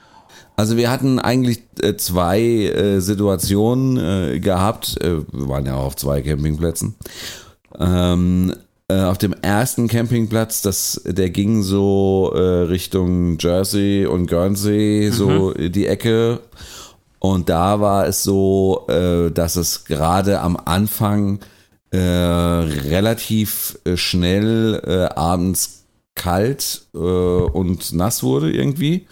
[0.61, 4.95] Also wir hatten eigentlich äh, zwei äh, Situationen äh, gehabt.
[5.01, 6.93] Wir waren ja auch auf zwei Campingplätzen.
[7.79, 8.53] Ähm,
[8.87, 15.87] äh, auf dem ersten Campingplatz, das, der ging so Richtung Jersey und Guernsey, so die
[15.87, 16.41] Ecke.
[17.17, 18.85] Und da war es so,
[19.33, 21.39] dass es gerade am Anfang
[21.91, 29.07] relativ schnell abends kalt und nass wurde irgendwie.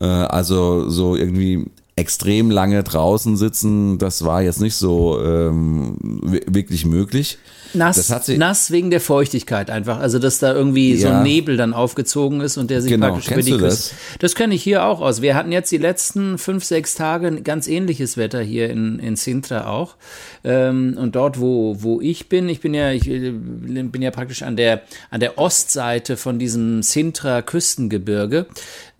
[0.00, 6.42] Äh, also so irgendwie extrem lange draußen sitzen, das war jetzt nicht so ähm, wi-
[6.46, 7.38] wirklich möglich.
[7.74, 9.98] Nass, Das nass wegen der Feuchtigkeit einfach.
[9.98, 11.18] Also, dass da irgendwie so Ja.
[11.18, 13.08] ein Nebel dann aufgezogen ist und der sich Genau.
[13.08, 13.94] praktisch über Kennst die du Küste.
[14.20, 15.20] Das kenne ich hier auch aus.
[15.20, 19.16] Wir hatten jetzt die letzten fünf, sechs Tage ein ganz ähnliches Wetter hier in, in
[19.16, 19.96] Sintra auch.
[20.44, 24.42] Ähm, und dort, wo, wo ich bin, ich bin ja, ich äh, bin ja praktisch
[24.44, 24.80] an der,
[25.10, 28.46] an der Ostseite von diesem Sintra Küstengebirge.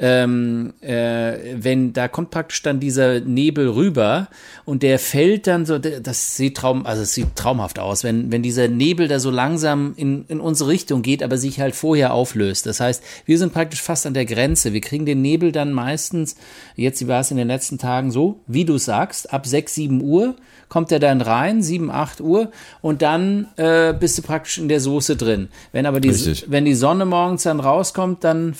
[0.00, 4.28] Ähm, äh, wenn, da kommt praktisch dann dieser Nebel rüber
[4.64, 8.42] und der fällt dann so, das sieht traum, also es sieht traumhaft aus, wenn, wenn
[8.42, 12.66] dieser Nebel da so langsam in, in unsere Richtung geht, aber sich halt vorher auflöst.
[12.66, 14.72] Das heißt, wir sind praktisch fast an der Grenze.
[14.72, 16.36] Wir kriegen den Nebel dann meistens,
[16.76, 20.36] jetzt war es in den letzten Tagen so, wie du sagst, ab 6, 7 Uhr
[20.68, 24.80] kommt er dann rein, 7, 8 Uhr und dann äh, bist du praktisch in der
[24.80, 25.48] Soße drin.
[25.72, 26.46] Wenn aber die, Richtig.
[26.48, 28.54] wenn die Sonne morgens dann rauskommt, dann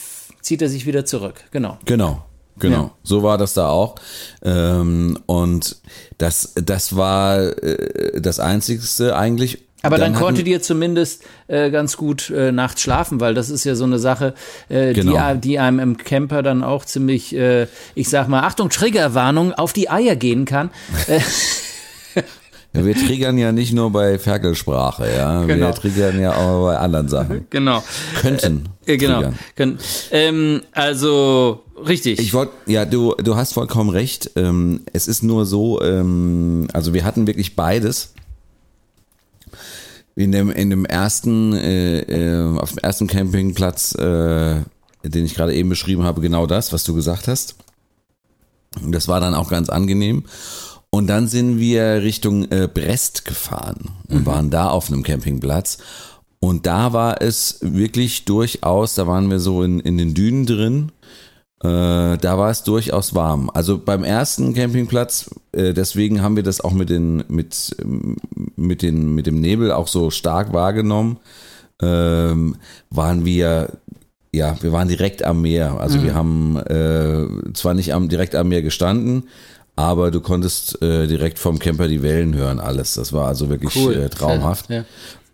[0.48, 1.36] zieht er sich wieder zurück.
[1.52, 1.78] Genau.
[1.84, 2.24] Genau.
[2.60, 2.90] Genau, Ja.
[3.04, 3.94] so war das da auch.
[4.42, 5.76] Ähm, und
[6.18, 9.58] das, das war äh, das Einzigste eigentlich.
[9.82, 13.62] Aber dann, konntet hatten- ihr zumindest äh, ganz gut äh, nachts schlafen, weil das ist
[13.62, 14.34] ja so eine Sache,
[14.68, 15.34] äh, Genau.
[15.34, 19.72] die, die einem im Camper dann auch ziemlich, äh, ich sag mal, Achtung, Triggerwarnung, auf
[19.72, 20.70] die Eier gehen kann.
[22.72, 25.44] Äh, Ja, wir triggern ja nicht nur bei Ferkelsprache, ja.
[25.44, 25.66] Genau.
[25.66, 27.46] Wir triggern ja auch bei anderen Sachen.
[27.50, 27.82] genau.
[28.20, 28.68] Könnten.
[28.86, 29.16] Äh, genau.
[29.16, 29.38] triggern.
[29.56, 29.78] Können,
[30.10, 32.18] ähm, also, richtig.
[32.18, 34.30] Ich wollte, ja, du, du hast vollkommen recht.
[34.36, 38.12] Ähm, es ist nur so, ähm, also wir hatten wirklich beides.
[40.14, 44.62] In dem, in dem ersten, äh, äh, auf dem ersten Campingplatz, äh,
[45.04, 47.54] den ich gerade eben beschrieben habe, genau das, was du gesagt hast.
[48.82, 50.24] Und das war dann auch ganz angenehm.
[50.90, 55.78] Und dann sind wir Richtung äh, Brest gefahren und waren da auf einem Campingplatz.
[56.40, 60.92] Und da war es wirklich durchaus, da waren wir so in, in den Dünen drin.
[61.62, 63.50] Äh, da war es durchaus warm.
[63.52, 67.76] Also beim ersten Campingplatz, äh, deswegen haben wir das auch mit, den, mit,
[68.56, 71.18] mit, den, mit dem Nebel auch so stark wahrgenommen,
[71.82, 72.56] ähm,
[72.90, 73.72] waren wir
[74.32, 75.80] ja, wir waren direkt am Meer.
[75.80, 76.04] Also mhm.
[76.04, 79.24] wir haben äh, zwar nicht am, direkt am Meer gestanden,
[79.78, 82.94] aber du konntest äh, direkt vom Camper die Wellen hören, alles.
[82.94, 83.94] Das war also wirklich cool.
[83.94, 84.68] äh, traumhaft.
[84.70, 84.84] Ja.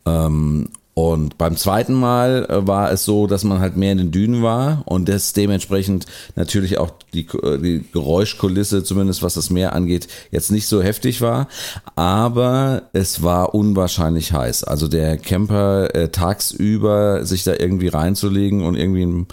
[0.04, 4.10] Ähm, und beim zweiten Mal äh, war es so, dass man halt mehr in den
[4.10, 6.04] Dünen war und das dementsprechend
[6.36, 11.22] natürlich auch die, äh, die Geräuschkulisse, zumindest was das Meer angeht, jetzt nicht so heftig
[11.22, 11.48] war.
[11.96, 14.64] Aber es war unwahrscheinlich heiß.
[14.64, 19.26] Also der Camper äh, tagsüber sich da irgendwie reinzulegen und irgendwie einen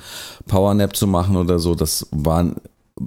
[0.48, 2.56] Powernap zu machen oder so, das war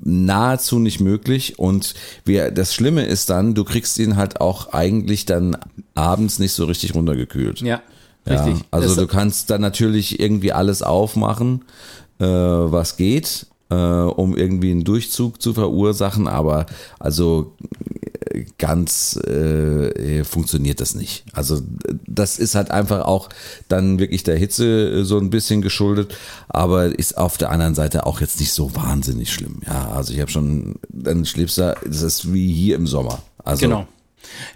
[0.03, 5.27] nahezu nicht möglich und wir, das Schlimme ist dann, du kriegst ihn halt auch eigentlich
[5.27, 5.57] dann
[5.95, 7.61] abends nicht so richtig runtergekühlt.
[7.61, 7.83] Ja.
[8.27, 8.59] Richtig.
[8.59, 11.65] Ja, also das du kannst dann natürlich irgendwie alles aufmachen,
[12.19, 16.67] äh, was geht, äh, um irgendwie einen Durchzug zu verursachen, aber
[16.99, 17.55] also
[18.59, 21.25] ganz äh, funktioniert das nicht.
[21.33, 21.61] Also
[22.07, 23.29] das ist halt einfach auch
[23.69, 26.17] dann wirklich der Hitze so ein bisschen geschuldet,
[26.49, 29.61] aber ist auf der anderen Seite auch jetzt nicht so wahnsinnig schlimm.
[29.67, 33.23] Ja, also ich habe schon, dann schläfst du, das ist wie hier im Sommer.
[33.45, 33.87] Also, genau.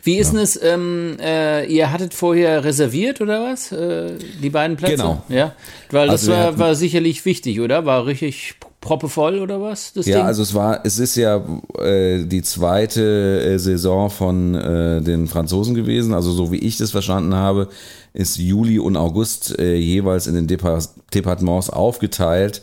[0.03, 0.41] Wie ist ja.
[0.41, 3.71] es, ähm, äh, ihr hattet vorher reserviert oder was?
[3.71, 4.13] Äh,
[4.43, 4.97] die beiden Plätze?
[4.97, 5.23] Genau.
[5.29, 5.55] Ja,
[5.91, 7.85] weil das also war, war sicherlich wichtig, oder?
[7.85, 8.55] War richtig
[8.89, 9.93] proppevoll oder was?
[9.95, 10.15] Ja, Ding?
[10.17, 11.45] also es war, es ist ja
[11.79, 16.15] äh, die zweite äh, Saison von äh, den Franzosen gewesen.
[16.15, 17.69] Also so wie ich das verstanden habe,
[18.15, 22.63] ist Juli und August äh, jeweils in den Depar Departements aufgeteilt.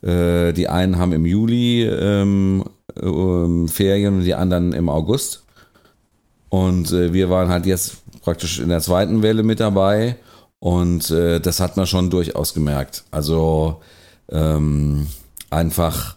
[0.00, 2.64] Äh, die einen haben im Juli ähm,
[2.98, 5.42] ähm, Ferien und die anderen im August.
[6.48, 10.16] Und äh, wir waren halt jetzt praktisch in der zweiten Welle mit dabei
[10.58, 13.04] und das hat man schon durchaus gemerkt.
[13.12, 13.82] Also
[14.32, 15.06] ähm,
[15.50, 16.16] einfach,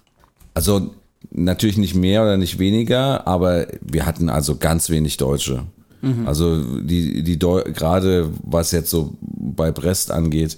[0.54, 0.94] also
[1.32, 5.66] natürlich nicht mehr oder nicht weniger, aber wir hatten also ganz wenig Deutsche.
[6.02, 6.28] Mhm.
[6.28, 10.58] Also die, die gerade was jetzt so bei Brest angeht,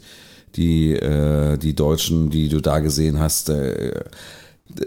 [0.55, 4.03] die, äh, die Deutschen, die du da gesehen hast, äh,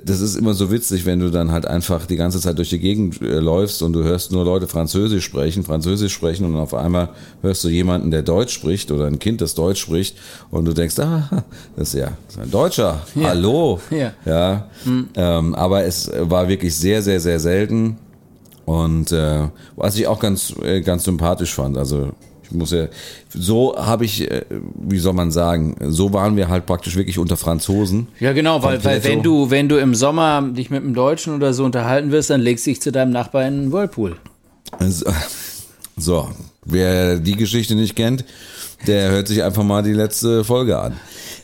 [0.04, 2.78] das ist immer so witzig, wenn du dann halt einfach die ganze Zeit durch die
[2.78, 7.10] Gegend äh, läufst und du hörst nur Leute Französisch sprechen, Französisch sprechen und auf einmal
[7.42, 10.16] hörst du jemanden, der Deutsch spricht oder ein Kind, das Deutsch spricht
[10.50, 11.44] und du denkst, ah,
[11.76, 13.28] das ist ja das ist ein Deutscher, ja.
[13.28, 13.80] hallo.
[13.90, 14.12] Ja.
[14.24, 14.68] ja.
[14.84, 15.08] Mhm.
[15.14, 17.98] Ähm, aber es war wirklich sehr, sehr, sehr selten
[18.64, 22.12] und äh, was ich auch ganz, äh, ganz sympathisch fand, also
[22.44, 22.86] ich muss ja,
[23.32, 27.36] so habe ich, äh, wie soll man sagen, so waren wir halt praktisch wirklich unter
[27.36, 28.08] Franzosen.
[28.20, 31.54] Ja, genau, weil, weil wenn du, wenn du im Sommer dich mit einem Deutschen oder
[31.54, 34.16] so unterhalten wirst, dann legst du dich zu deinem Nachbarn in einen Whirlpool.
[34.78, 35.06] Also,
[35.96, 36.28] so,
[36.64, 38.24] wer die Geschichte nicht kennt,
[38.86, 40.94] der hört sich einfach mal die letzte Folge an.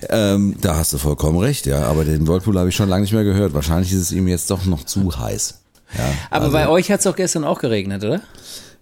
[0.09, 1.83] Ähm, da hast du vollkommen recht, ja.
[1.85, 3.55] Aber den Whirlpool habe ich schon lange nicht mehr gehört.
[3.55, 5.61] Wahrscheinlich ist es ihm jetzt doch noch zu heiß.
[5.97, 8.21] Ja, aber also, bei euch hat es doch gestern auch geregnet, oder?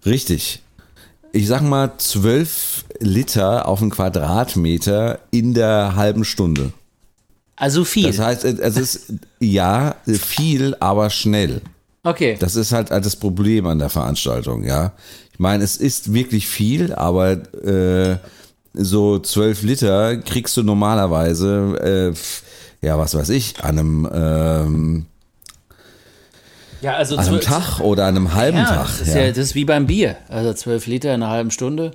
[0.05, 0.61] Richtig
[1.31, 6.73] ich sag mal, 12 Liter auf einen Quadratmeter in der halben Stunde.
[7.55, 8.07] Also viel.
[8.07, 11.61] Das heißt, es ist ja viel, aber schnell.
[12.03, 12.37] Okay.
[12.39, 14.93] Das ist halt das Problem an der Veranstaltung, ja.
[15.33, 17.31] Ich meine, es ist wirklich viel, aber
[17.63, 18.17] äh,
[18.73, 22.13] so 12 Liter kriegst du normalerweise,
[22.81, 25.05] äh, ja, was weiß ich, an einem ähm,
[26.81, 28.87] ja, also an einem Tag oder an einem halben ja, Tag.
[28.87, 29.27] Das ist, ja.
[29.27, 30.17] das ist wie beim Bier.
[30.29, 31.91] Also zwölf Liter in einer halben Stunde.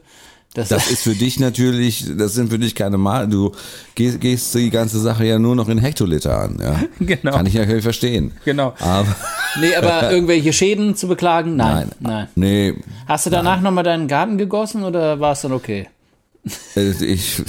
[0.55, 3.29] Das, das ist für dich natürlich, das sind für dich keine Mal.
[3.29, 3.53] Du
[3.95, 6.59] gehst, gehst die ganze Sache ja nur noch in Hektoliter an.
[6.63, 6.81] Ja?
[7.01, 7.33] Genau.
[7.33, 8.33] Kann ich ja verstehen.
[8.45, 8.75] Genau.
[8.79, 9.15] Aber
[9.61, 11.57] nee, aber irgendwelche Schäden zu beklagen?
[11.57, 11.91] Nein.
[11.99, 12.11] Nein.
[12.11, 12.29] nein.
[12.35, 12.75] Nee.
[13.07, 15.89] Hast du danach nochmal deinen Garten gegossen oder war es dann okay?
[16.77, 17.43] Äh, ich,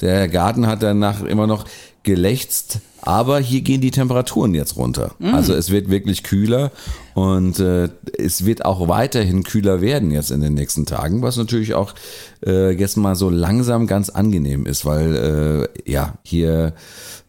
[0.00, 1.64] der Garten hat danach immer noch
[2.04, 5.14] gelächzt, aber hier gehen die Temperaturen jetzt runter.
[5.18, 5.34] Mhm.
[5.34, 6.70] Also es wird wirklich kühler
[7.14, 11.74] und äh, es wird auch weiterhin kühler werden jetzt in den nächsten Tagen, was natürlich
[11.74, 11.94] auch
[12.46, 16.74] äh, jetzt mal so langsam ganz angenehm ist, weil äh, ja, hier,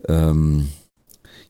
[0.07, 0.69] ähm,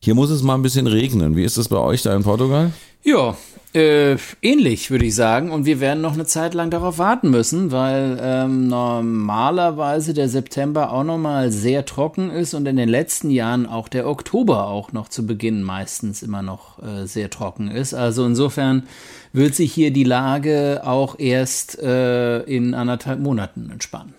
[0.00, 1.36] hier muss es mal ein bisschen regnen.
[1.36, 2.72] Wie ist das bei euch da in Portugal?
[3.02, 3.36] Ja,
[3.74, 5.50] äh, ähnlich, würde ich sagen.
[5.50, 10.92] Und wir werden noch eine Zeit lang darauf warten müssen, weil ähm, normalerweise der September
[10.92, 15.08] auch nochmal sehr trocken ist und in den letzten Jahren auch der Oktober auch noch
[15.08, 17.94] zu Beginn meistens immer noch äh, sehr trocken ist.
[17.94, 18.84] Also insofern
[19.32, 24.14] wird sich hier die Lage auch erst äh, in anderthalb Monaten entspannen.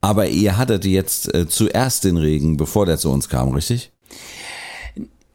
[0.00, 3.90] Aber ihr hattet jetzt äh, zuerst den Regen, bevor der zu uns kam, richtig?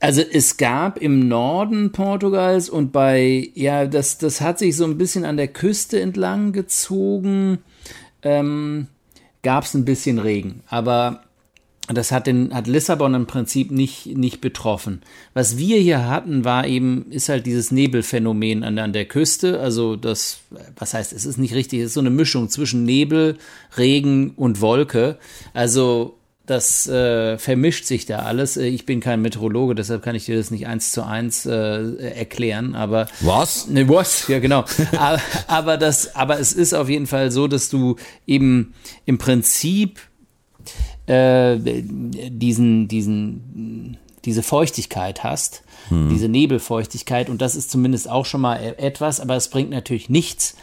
[0.04, 4.98] Also es gab im Norden Portugals und bei, ja, das, das hat sich so ein
[4.98, 7.60] bisschen an der Küste entlang gezogen.
[8.22, 8.88] Ähm,
[9.44, 10.60] gab es ein bisschen Regen.
[10.68, 11.24] Aber
[11.88, 15.04] das hat, den, hat Lissabon im Prinzip nicht, nicht betroffen.
[15.34, 19.62] Was wir hier hatten, war eben, ist halt dieses Nebelphänomen an, an der Küste.
[19.62, 20.40] Also das,
[20.76, 23.38] was heißt, es ist nicht richtig, es ist so eine Mischung zwischen Nebel,
[23.78, 25.18] Regen und Wolke.
[25.54, 28.58] Also das äh, vermischt sich da alles.
[28.58, 31.96] Äh, ich bin kein Meteorologe, deshalb kann ich dir das nicht eins zu eins äh,
[31.96, 32.76] erklären.
[32.76, 33.68] Aber was?
[33.68, 34.28] Ne, was?
[34.28, 34.66] Ja, genau.
[34.98, 37.96] aber, aber das, aber es ist auf jeden Fall so, dass du
[38.28, 38.74] eben
[39.06, 40.00] im Prinzip
[41.06, 46.10] äh, diesen, diesen, diese Feuchtigkeit hast, hm.
[46.10, 47.30] diese Nebelfeuchtigkeit.
[47.30, 50.56] Und das ist zumindest auch schon mal e-, etwas, aber es bringt natürlich nichts,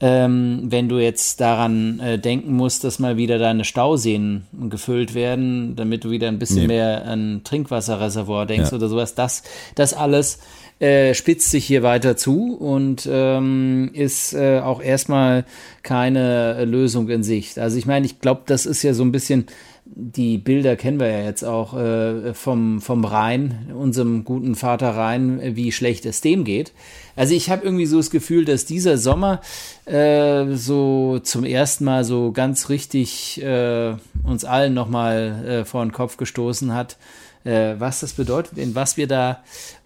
[0.00, 5.74] ähm, wenn du jetzt daran äh, denken musst, dass mal wieder deine Stauseen gefüllt werden,
[5.74, 6.68] damit du wieder ein bisschen nee.
[6.68, 8.76] mehr an Trinkwasserreservoir denkst ja.
[8.76, 9.42] oder sowas, das,
[9.74, 10.38] das alles
[10.78, 15.44] äh, spitzt sich hier weiter zu und ähm, ist äh, auch erstmal
[15.82, 17.58] keine Lösung in Sicht.
[17.58, 19.46] Also ich meine, ich glaube, das ist ja so ein bisschen
[19.94, 25.56] die Bilder kennen wir ja jetzt auch äh, vom, vom Rhein, unserem guten Vater Rhein,
[25.56, 26.72] wie schlecht es dem geht.
[27.16, 29.40] Also ich habe irgendwie so das Gefühl, dass dieser Sommer
[29.86, 35.92] äh, so zum ersten Mal so ganz richtig äh, uns allen nochmal äh, vor den
[35.92, 36.96] Kopf gestoßen hat,
[37.44, 39.42] äh, was das bedeutet, in was wir da,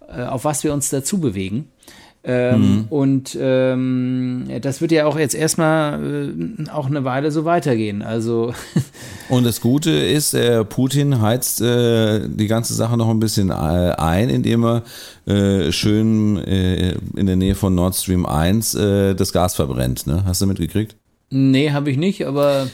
[0.08, 1.70] äh, auf was wir uns dazu bewegen.
[2.24, 2.84] Ähm, mhm.
[2.88, 8.02] Und ähm, das wird ja auch jetzt erstmal äh, auch eine Weile so weitergehen.
[8.02, 8.54] Also
[9.28, 13.52] und das Gute ist, äh, Putin heizt äh, die ganze Sache noch ein bisschen äh,
[13.52, 14.82] ein, indem er
[15.26, 20.06] äh, schön äh, in der Nähe von Nord Stream 1 das Gas verbrennt.
[20.06, 20.24] Ne?
[20.24, 20.96] Hast du mitgekriegt?
[21.30, 22.68] Nee, habe ich nicht, aber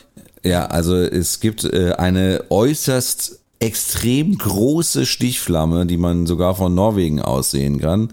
[0.45, 7.51] ja, also es gibt eine äußerst extrem große Stichflamme, die man sogar von Norwegen aus
[7.51, 8.13] sehen kann.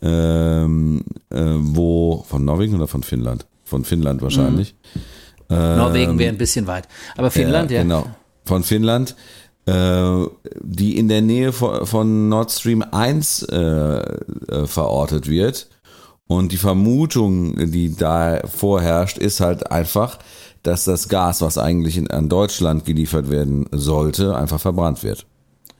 [0.00, 3.46] Ähm, äh, wo, von Norwegen oder von Finnland?
[3.64, 4.74] Von Finnland wahrscheinlich.
[4.94, 5.00] Mhm.
[5.50, 6.88] Ähm, Norwegen wäre ein bisschen weit.
[7.16, 7.78] Aber Finnland, ja.
[7.78, 7.82] ja.
[7.82, 8.06] Genau,
[8.44, 9.14] von Finnland.
[9.66, 10.26] Äh,
[10.60, 15.68] die in der Nähe von, von Nord Stream 1 äh, äh, verortet wird.
[16.28, 20.18] Und die Vermutung, die da vorherrscht, ist halt einfach,
[20.66, 25.26] dass das Gas, was eigentlich in, an Deutschland geliefert werden sollte, einfach verbrannt wird.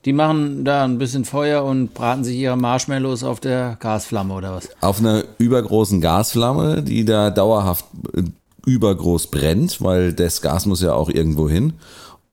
[0.04, 4.54] Die machen da ein bisschen Feuer und braten sich ihre Marshmallows auf der Gasflamme oder
[4.54, 4.68] was?
[4.80, 7.84] Auf einer übergroßen Gasflamme, die da dauerhaft
[8.14, 8.22] äh,
[8.66, 11.72] übergroß brennt, weil das Gas muss ja auch irgendwo hin.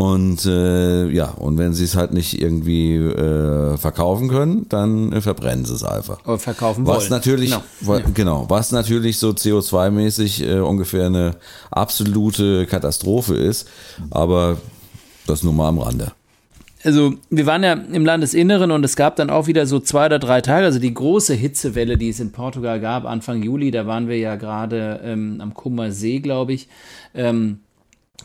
[0.04, 5.22] Und äh, ja, und wenn sie es halt nicht irgendwie äh, verkaufen können, dann äh,
[5.22, 6.20] verbrennen sie es einfach.
[6.26, 6.98] Oder verkaufen wollen.
[6.98, 11.36] Was natürlich, genau, wa, genau was natürlich so CO2-mäßig äh, ungefähr eine
[11.72, 13.70] absolute Katastrophe ist,
[14.12, 14.58] aber
[15.26, 16.12] das nur mal am Rande.
[16.84, 20.20] Also wir waren ja im Landesinneren und es gab dann auch wieder so zwei oder
[20.20, 24.10] drei Tage, also die große Hitzewelle, die es in Portugal gab, Anfang Juli, da waren
[24.10, 26.68] wir ja gerade ähm, am Kummersee, glaube ich.
[27.16, 27.60] Ähm,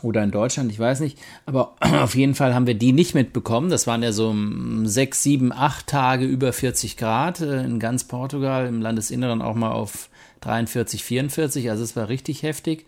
[0.01, 1.17] oder in Deutschland, ich weiß nicht.
[1.45, 3.69] Aber auf jeden Fall haben wir die nicht mitbekommen.
[3.69, 4.35] Das waren ja so
[4.83, 9.71] sechs, sieben, acht Tage über 40 Grad äh, in ganz Portugal, im Landesinneren auch mal
[9.71, 10.09] auf
[10.41, 11.69] 43, 44.
[11.69, 12.85] Also es war richtig heftig.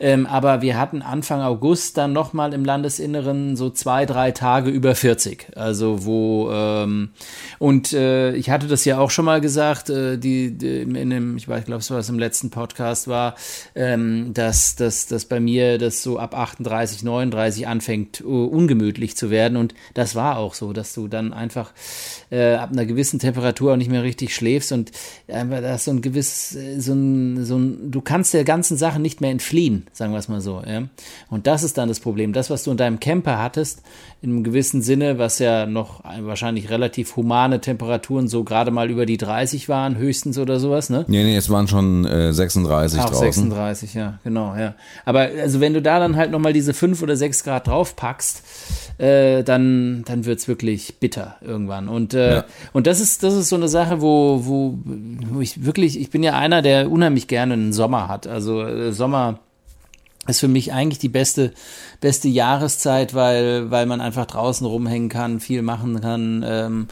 [0.00, 4.94] Ähm, aber wir hatten Anfang August dann nochmal im Landesinneren so zwei, drei Tage über
[4.94, 5.56] 40.
[5.56, 7.10] Also wo, ähm,
[7.58, 11.36] und äh, ich hatte das ja auch schon mal gesagt, äh, die, die, in dem,
[11.36, 13.34] ich weiß, glaube, es war es im letzten Podcast war,
[13.74, 19.30] ähm, dass, dass, dass bei mir das so ab 38, 39 anfängt, uh, ungemütlich zu
[19.30, 19.56] werden.
[19.56, 21.72] Und das war auch so, dass du dann einfach
[22.32, 24.90] äh, ab einer gewissen Temperatur auch nicht mehr richtig schläfst und
[25.28, 28.76] einfach äh, das so ein gewisses, äh, so ein, so ein, du kannst der ganzen
[28.78, 30.62] Sache nicht mehr entfliehen sagen wir es mal so.
[30.66, 30.84] Ja?
[31.28, 32.32] Und das ist dann das Problem.
[32.32, 33.82] Das, was du in deinem Camper hattest,
[34.22, 39.04] in einem gewissen Sinne, was ja noch wahrscheinlich relativ humane Temperaturen so gerade mal über
[39.04, 41.04] die 30 waren, höchstens oder sowas, ne?
[41.08, 43.50] Nee, nee, es waren schon äh, 36 Auch draußen.
[43.50, 44.74] 36, ja, genau, ja.
[45.04, 48.42] Aber also wenn du da dann halt nochmal diese 5 oder 6 Grad draufpackst,
[48.98, 51.88] äh, dann, dann wird's wirklich bitter irgendwann.
[51.88, 52.44] Und, äh, ja.
[52.72, 56.22] und das ist, das ist so eine Sache, wo, wo, wo ich wirklich, ich bin
[56.22, 58.26] ja einer, der unheimlich gerne einen Sommer hat.
[58.26, 59.38] Also äh, Sommer
[60.28, 61.52] ist für mich eigentlich die beste,
[62.00, 66.88] beste Jahreszeit, weil, weil man einfach draußen rumhängen kann, viel machen kann, ähm,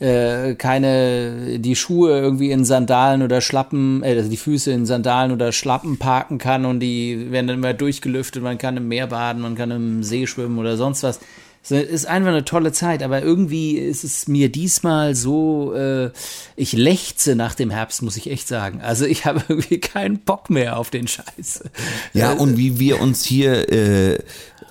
[0.00, 5.32] äh, keine, die Schuhe irgendwie in Sandalen oder Schlappen, äh, also die Füße in Sandalen
[5.32, 9.40] oder Schlappen parken kann und die werden dann immer durchgelüftet, man kann im Meer baden,
[9.40, 11.20] man kann im See schwimmen oder sonst was.
[11.64, 16.10] Es ist einfach eine tolle Zeit, aber irgendwie ist es mir diesmal so, äh,
[16.56, 18.82] ich lechze nach dem Herbst, muss ich echt sagen.
[18.82, 21.64] Also ich habe irgendwie keinen Bock mehr auf den Scheiß.
[22.12, 24.18] Ja, äh, und wie wir uns hier äh,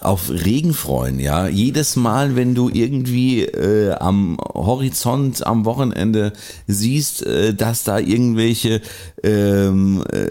[0.01, 1.47] auf Regen freuen, ja.
[1.47, 6.33] Jedes Mal, wenn du irgendwie äh, am Horizont am Wochenende
[6.67, 8.81] siehst, äh, dass da irgendwelche
[9.23, 10.29] ähm, äh,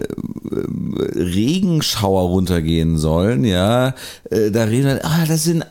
[1.19, 3.95] Regenschauer runtergehen sollen, ja,
[4.29, 5.65] äh, da reden wir, ah, das sind äh,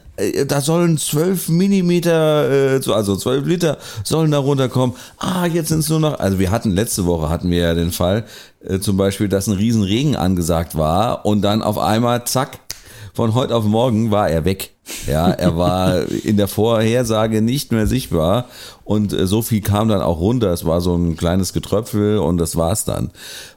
[0.47, 4.97] da sollen zwölf Millimeter, äh, also zwölf Liter sollen da runterkommen.
[5.19, 7.93] Ah, jetzt sind es nur noch, also wir hatten letzte Woche hatten wir ja den
[7.93, 8.25] Fall,
[8.63, 12.62] äh, zum Beispiel, dass ein Riesenregen angesagt war und dann auf einmal, zack,
[13.15, 14.71] von heute auf morgen war er weg.
[15.07, 18.47] Ja, er war in der Vorhersage nicht mehr sichtbar
[18.85, 20.53] und äh, so viel kam dann auch runter.
[20.53, 23.11] Es war so ein kleines Getröpfel und das war's dann.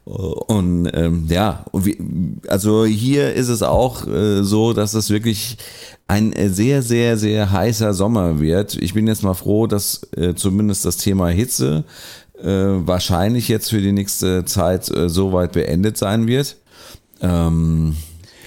[0.04, 1.66] Und ähm, ja,
[2.48, 5.58] also hier ist es auch äh, so, dass es wirklich
[6.08, 8.76] ein äh, sehr, sehr, sehr heißer Sommer wird.
[8.76, 11.86] Ich bin jetzt mal froh, dass äh, zumindest das Thema Hitze
[12.40, 16.58] äh, wahrscheinlich jetzt für die nächste Zeit äh, soweit beendet sein wird.
[17.22, 17.96] Ähm,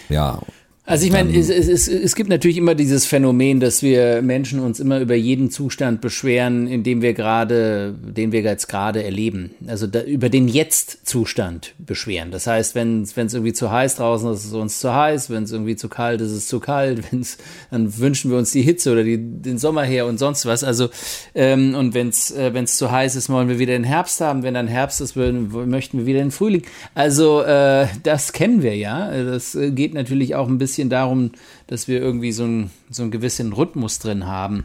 [0.09, 0.41] ja,
[0.89, 4.81] also ich meine, es, es, es, gibt natürlich immer dieses Phänomen, dass wir Menschen uns
[4.81, 9.51] immer über jeden Zustand beschweren, in dem wir gerade, den wir jetzt gerade erleben.
[9.67, 12.31] Also da, über den Jetzt-Zustand beschweren.
[12.31, 15.29] Das heißt, wenn es irgendwie zu heiß draußen ist, ist es uns zu heiß.
[15.29, 17.03] Wenn es irgendwie zu kalt ist, ist es zu kalt.
[17.13, 17.37] Wenn's,
[17.71, 20.65] dann wünschen wir uns die Hitze oder die, den Sommer her und sonst was.
[20.65, 20.89] Also
[21.35, 24.43] ähm, und wenn es äh, wenn's zu heiß ist, wollen wir wieder den Herbst haben.
[24.43, 26.63] Wenn dann Herbst ist, möchten wir wieder den Frühling.
[26.95, 29.11] Also äh, das kennen wir ja.
[29.25, 31.33] Das äh, geht natürlich auch ein bisschen bisschen darum,
[31.67, 34.65] dass wir irgendwie so, ein, so einen gewissen Rhythmus drin haben,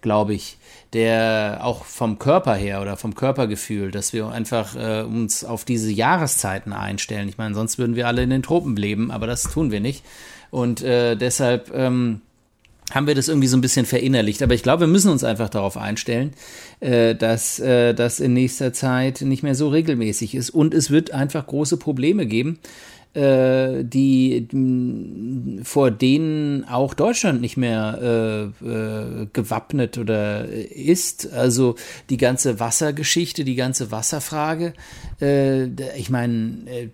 [0.00, 0.58] glaube ich,
[0.92, 5.92] der auch vom Körper her oder vom Körpergefühl, dass wir einfach äh, uns auf diese
[5.92, 7.28] Jahreszeiten einstellen.
[7.28, 10.04] Ich meine, sonst würden wir alle in den Tropen leben, aber das tun wir nicht.
[10.50, 12.20] Und äh, deshalb ähm,
[12.90, 14.42] haben wir das irgendwie so ein bisschen verinnerlicht.
[14.42, 16.32] Aber ich glaube, wir müssen uns einfach darauf einstellen,
[16.80, 20.50] äh, dass äh, das in nächster Zeit nicht mehr so regelmäßig ist.
[20.50, 22.58] Und es wird einfach große Probleme geben,
[23.14, 24.48] äh, die
[25.62, 31.32] vor denen auch Deutschland nicht mehr äh, äh, gewappnet oder ist.
[31.32, 31.76] Also
[32.10, 34.72] die ganze Wassergeschichte, die ganze Wasserfrage.
[35.20, 36.88] Äh, ich meine, äh,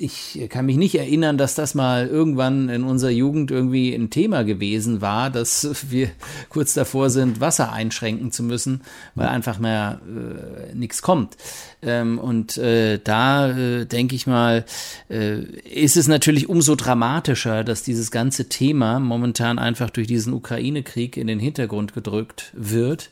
[0.00, 4.44] ich kann mich nicht erinnern, dass das mal irgendwann in unserer Jugend irgendwie ein Thema
[4.44, 6.08] gewesen war, dass wir
[6.48, 8.80] kurz davor sind, Wasser einschränken zu müssen,
[9.14, 11.36] weil einfach mehr äh, nichts kommt.
[11.82, 14.64] Ähm, und äh, da äh, denke ich mal,
[15.10, 21.18] äh, ist es natürlich umso dramatischer, dass dieses ganze Thema momentan einfach durch diesen Ukraine-Krieg
[21.18, 23.10] in den Hintergrund gedrückt wird,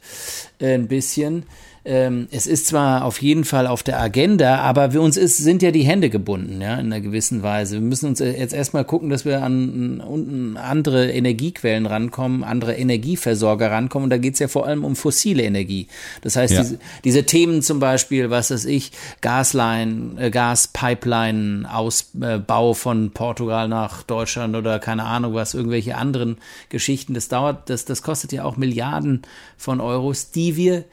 [0.59, 1.45] äh, ein bisschen
[1.89, 5.63] ähm, es ist zwar auf jeden Fall auf der Agenda, aber wir uns ist, sind
[5.63, 7.77] ja die Hände gebunden, ja, in einer gewissen Weise.
[7.77, 13.71] Wir müssen uns jetzt erstmal gucken, dass wir an, an andere Energiequellen rankommen, andere Energieversorger
[13.71, 14.05] rankommen.
[14.05, 15.87] Und da geht es ja vor allem um fossile Energie.
[16.21, 16.61] Das heißt, ja.
[16.61, 24.55] diese, diese, Themen zum Beispiel, was weiß ich, Gasline, äh, Gaspipeline-Ausbau von Portugal nach Deutschland
[24.57, 26.37] oder keine Ahnung was, irgendwelche anderen
[26.69, 29.23] Geschichten, das dauert, das, das kostet ja auch Milliarden
[29.57, 30.85] von Euros, die wir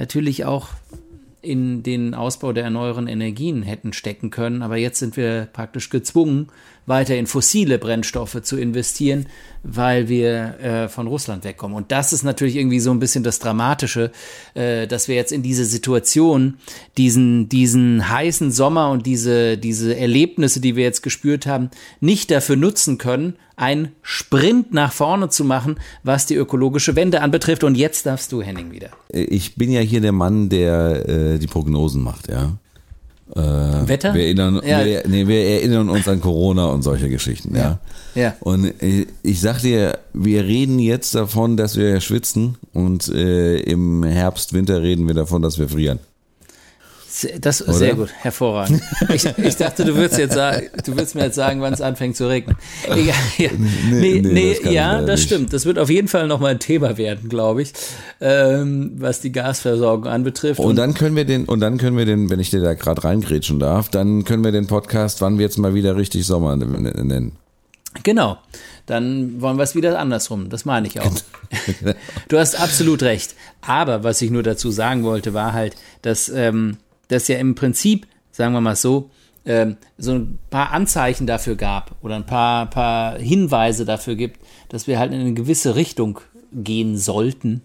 [0.00, 0.68] natürlich auch
[1.42, 4.62] in den Ausbau der erneuerbaren Energien hätten stecken können.
[4.62, 6.48] Aber jetzt sind wir praktisch gezwungen,
[6.90, 9.26] weiter in fossile Brennstoffe zu investieren,
[9.62, 11.74] weil wir äh, von Russland wegkommen.
[11.74, 14.10] Und das ist natürlich irgendwie so ein bisschen das Dramatische,
[14.52, 16.58] äh, dass wir jetzt in diese Situation,
[16.98, 21.70] diesen, diesen heißen Sommer und diese, diese Erlebnisse, die wir jetzt gespürt haben,
[22.00, 27.62] nicht dafür nutzen können, einen Sprint nach vorne zu machen, was die ökologische Wende anbetrifft.
[27.62, 28.90] Und jetzt darfst du, Henning, wieder.
[29.10, 32.58] Ich bin ja hier der Mann, der äh, die Prognosen macht, ja.
[33.36, 34.14] Äh, Wetter?
[34.14, 34.84] Wir erinnern, ja.
[34.84, 37.78] wir, nee, wir erinnern uns an Corona und solche Geschichten, ja.
[38.14, 38.22] ja.
[38.22, 38.34] ja.
[38.40, 44.02] Und ich, ich sag dir, wir reden jetzt davon, dass wir schwitzen und äh, im
[44.02, 46.00] Herbst, Winter reden wir davon, dass wir frieren.
[47.40, 48.82] Das ist sehr gut, hervorragend.
[49.12, 52.16] Ich, ich, dachte, du würdest jetzt sagen, du würdest mir jetzt sagen, wann es anfängt
[52.16, 52.56] zu regnen.
[52.84, 53.50] Egal, ja.
[53.90, 55.52] Nee, nee, nee das ja, das stimmt.
[55.52, 57.72] Das wird auf jeden Fall nochmal ein Thema werden, glaube ich,
[58.20, 60.60] ähm, was die Gasversorgung anbetrifft.
[60.60, 62.74] Und, und, dann können wir den, und dann können wir den, wenn ich dir da
[62.74, 66.56] gerade reingrätschen darf, dann können wir den Podcast, wann wir jetzt mal wieder richtig Sommer
[66.56, 67.32] nennen.
[68.04, 68.38] Genau.
[68.86, 70.48] Dann wollen wir es wieder andersrum.
[70.48, 71.12] Das meine ich auch.
[72.28, 73.34] du hast absolut recht.
[73.60, 76.76] Aber was ich nur dazu sagen wollte, war halt, dass ähm,
[77.10, 79.10] das ja im Prinzip, sagen wir mal so,
[79.44, 84.86] ähm, so ein paar Anzeichen dafür gab oder ein paar, paar Hinweise dafür gibt, dass
[84.86, 86.20] wir halt in eine gewisse Richtung
[86.52, 87.62] gehen sollten.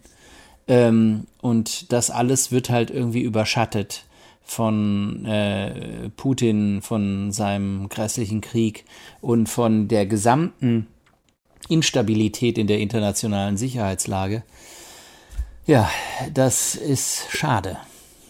[0.68, 4.06] Ähm, und das alles wird halt irgendwie überschattet
[4.44, 8.86] von äh, Putin, von seinem grässlichen Krieg
[9.22, 10.88] und von der gesamten
[11.68, 14.44] Instabilität in der internationalen Sicherheitslage.
[15.66, 15.90] Ja,
[16.32, 17.78] das ist schade.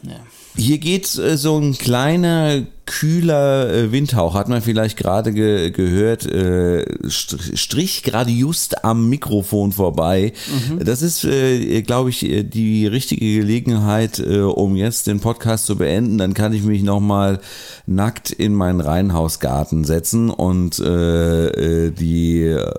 [0.03, 0.19] Ja.
[0.57, 6.25] Hier geht äh, so ein kleiner kühler äh, Windhauch, hat man vielleicht gerade ge gehört,
[6.25, 10.33] äh, strich gerade just am Mikrofon vorbei.
[10.69, 10.83] Mhm.
[10.83, 16.17] Das ist, äh, glaube ich, die richtige Gelegenheit, äh, um jetzt den Podcast zu beenden.
[16.17, 17.39] Dann kann ich mich nochmal
[17.87, 22.73] nackt in meinen Reihenhausgarten setzen und äh, äh, die äh,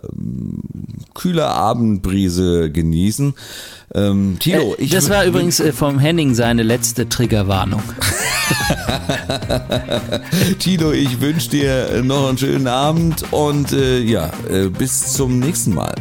[1.14, 3.34] kühle Abendbrise genießen.
[3.94, 7.82] Ähm, Tilo, äh, ich das war übrigens äh, vom Henning seine letzte Triggerwarnung.
[10.58, 15.74] Tilo, ich wünsche dir noch einen schönen Abend und äh, ja, äh, bis zum nächsten
[15.74, 15.94] Mal.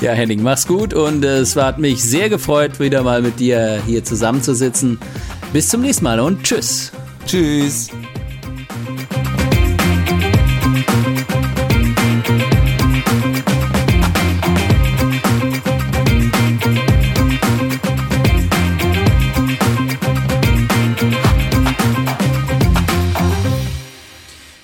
[0.00, 3.80] Ja, Henning, mach's gut und äh, es hat mich sehr gefreut, wieder mal mit dir
[3.86, 4.98] hier zusammenzusitzen.
[5.52, 6.92] Bis zum nächsten Mal und tschüss.
[7.26, 7.88] Tschüss.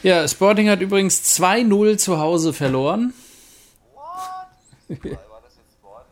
[0.08, 3.12] Ja, Sporting hat übrigens 2-0 zu Hause verloren.
[3.92, 4.88] What?
[5.04, 6.06] War das jetzt Sport?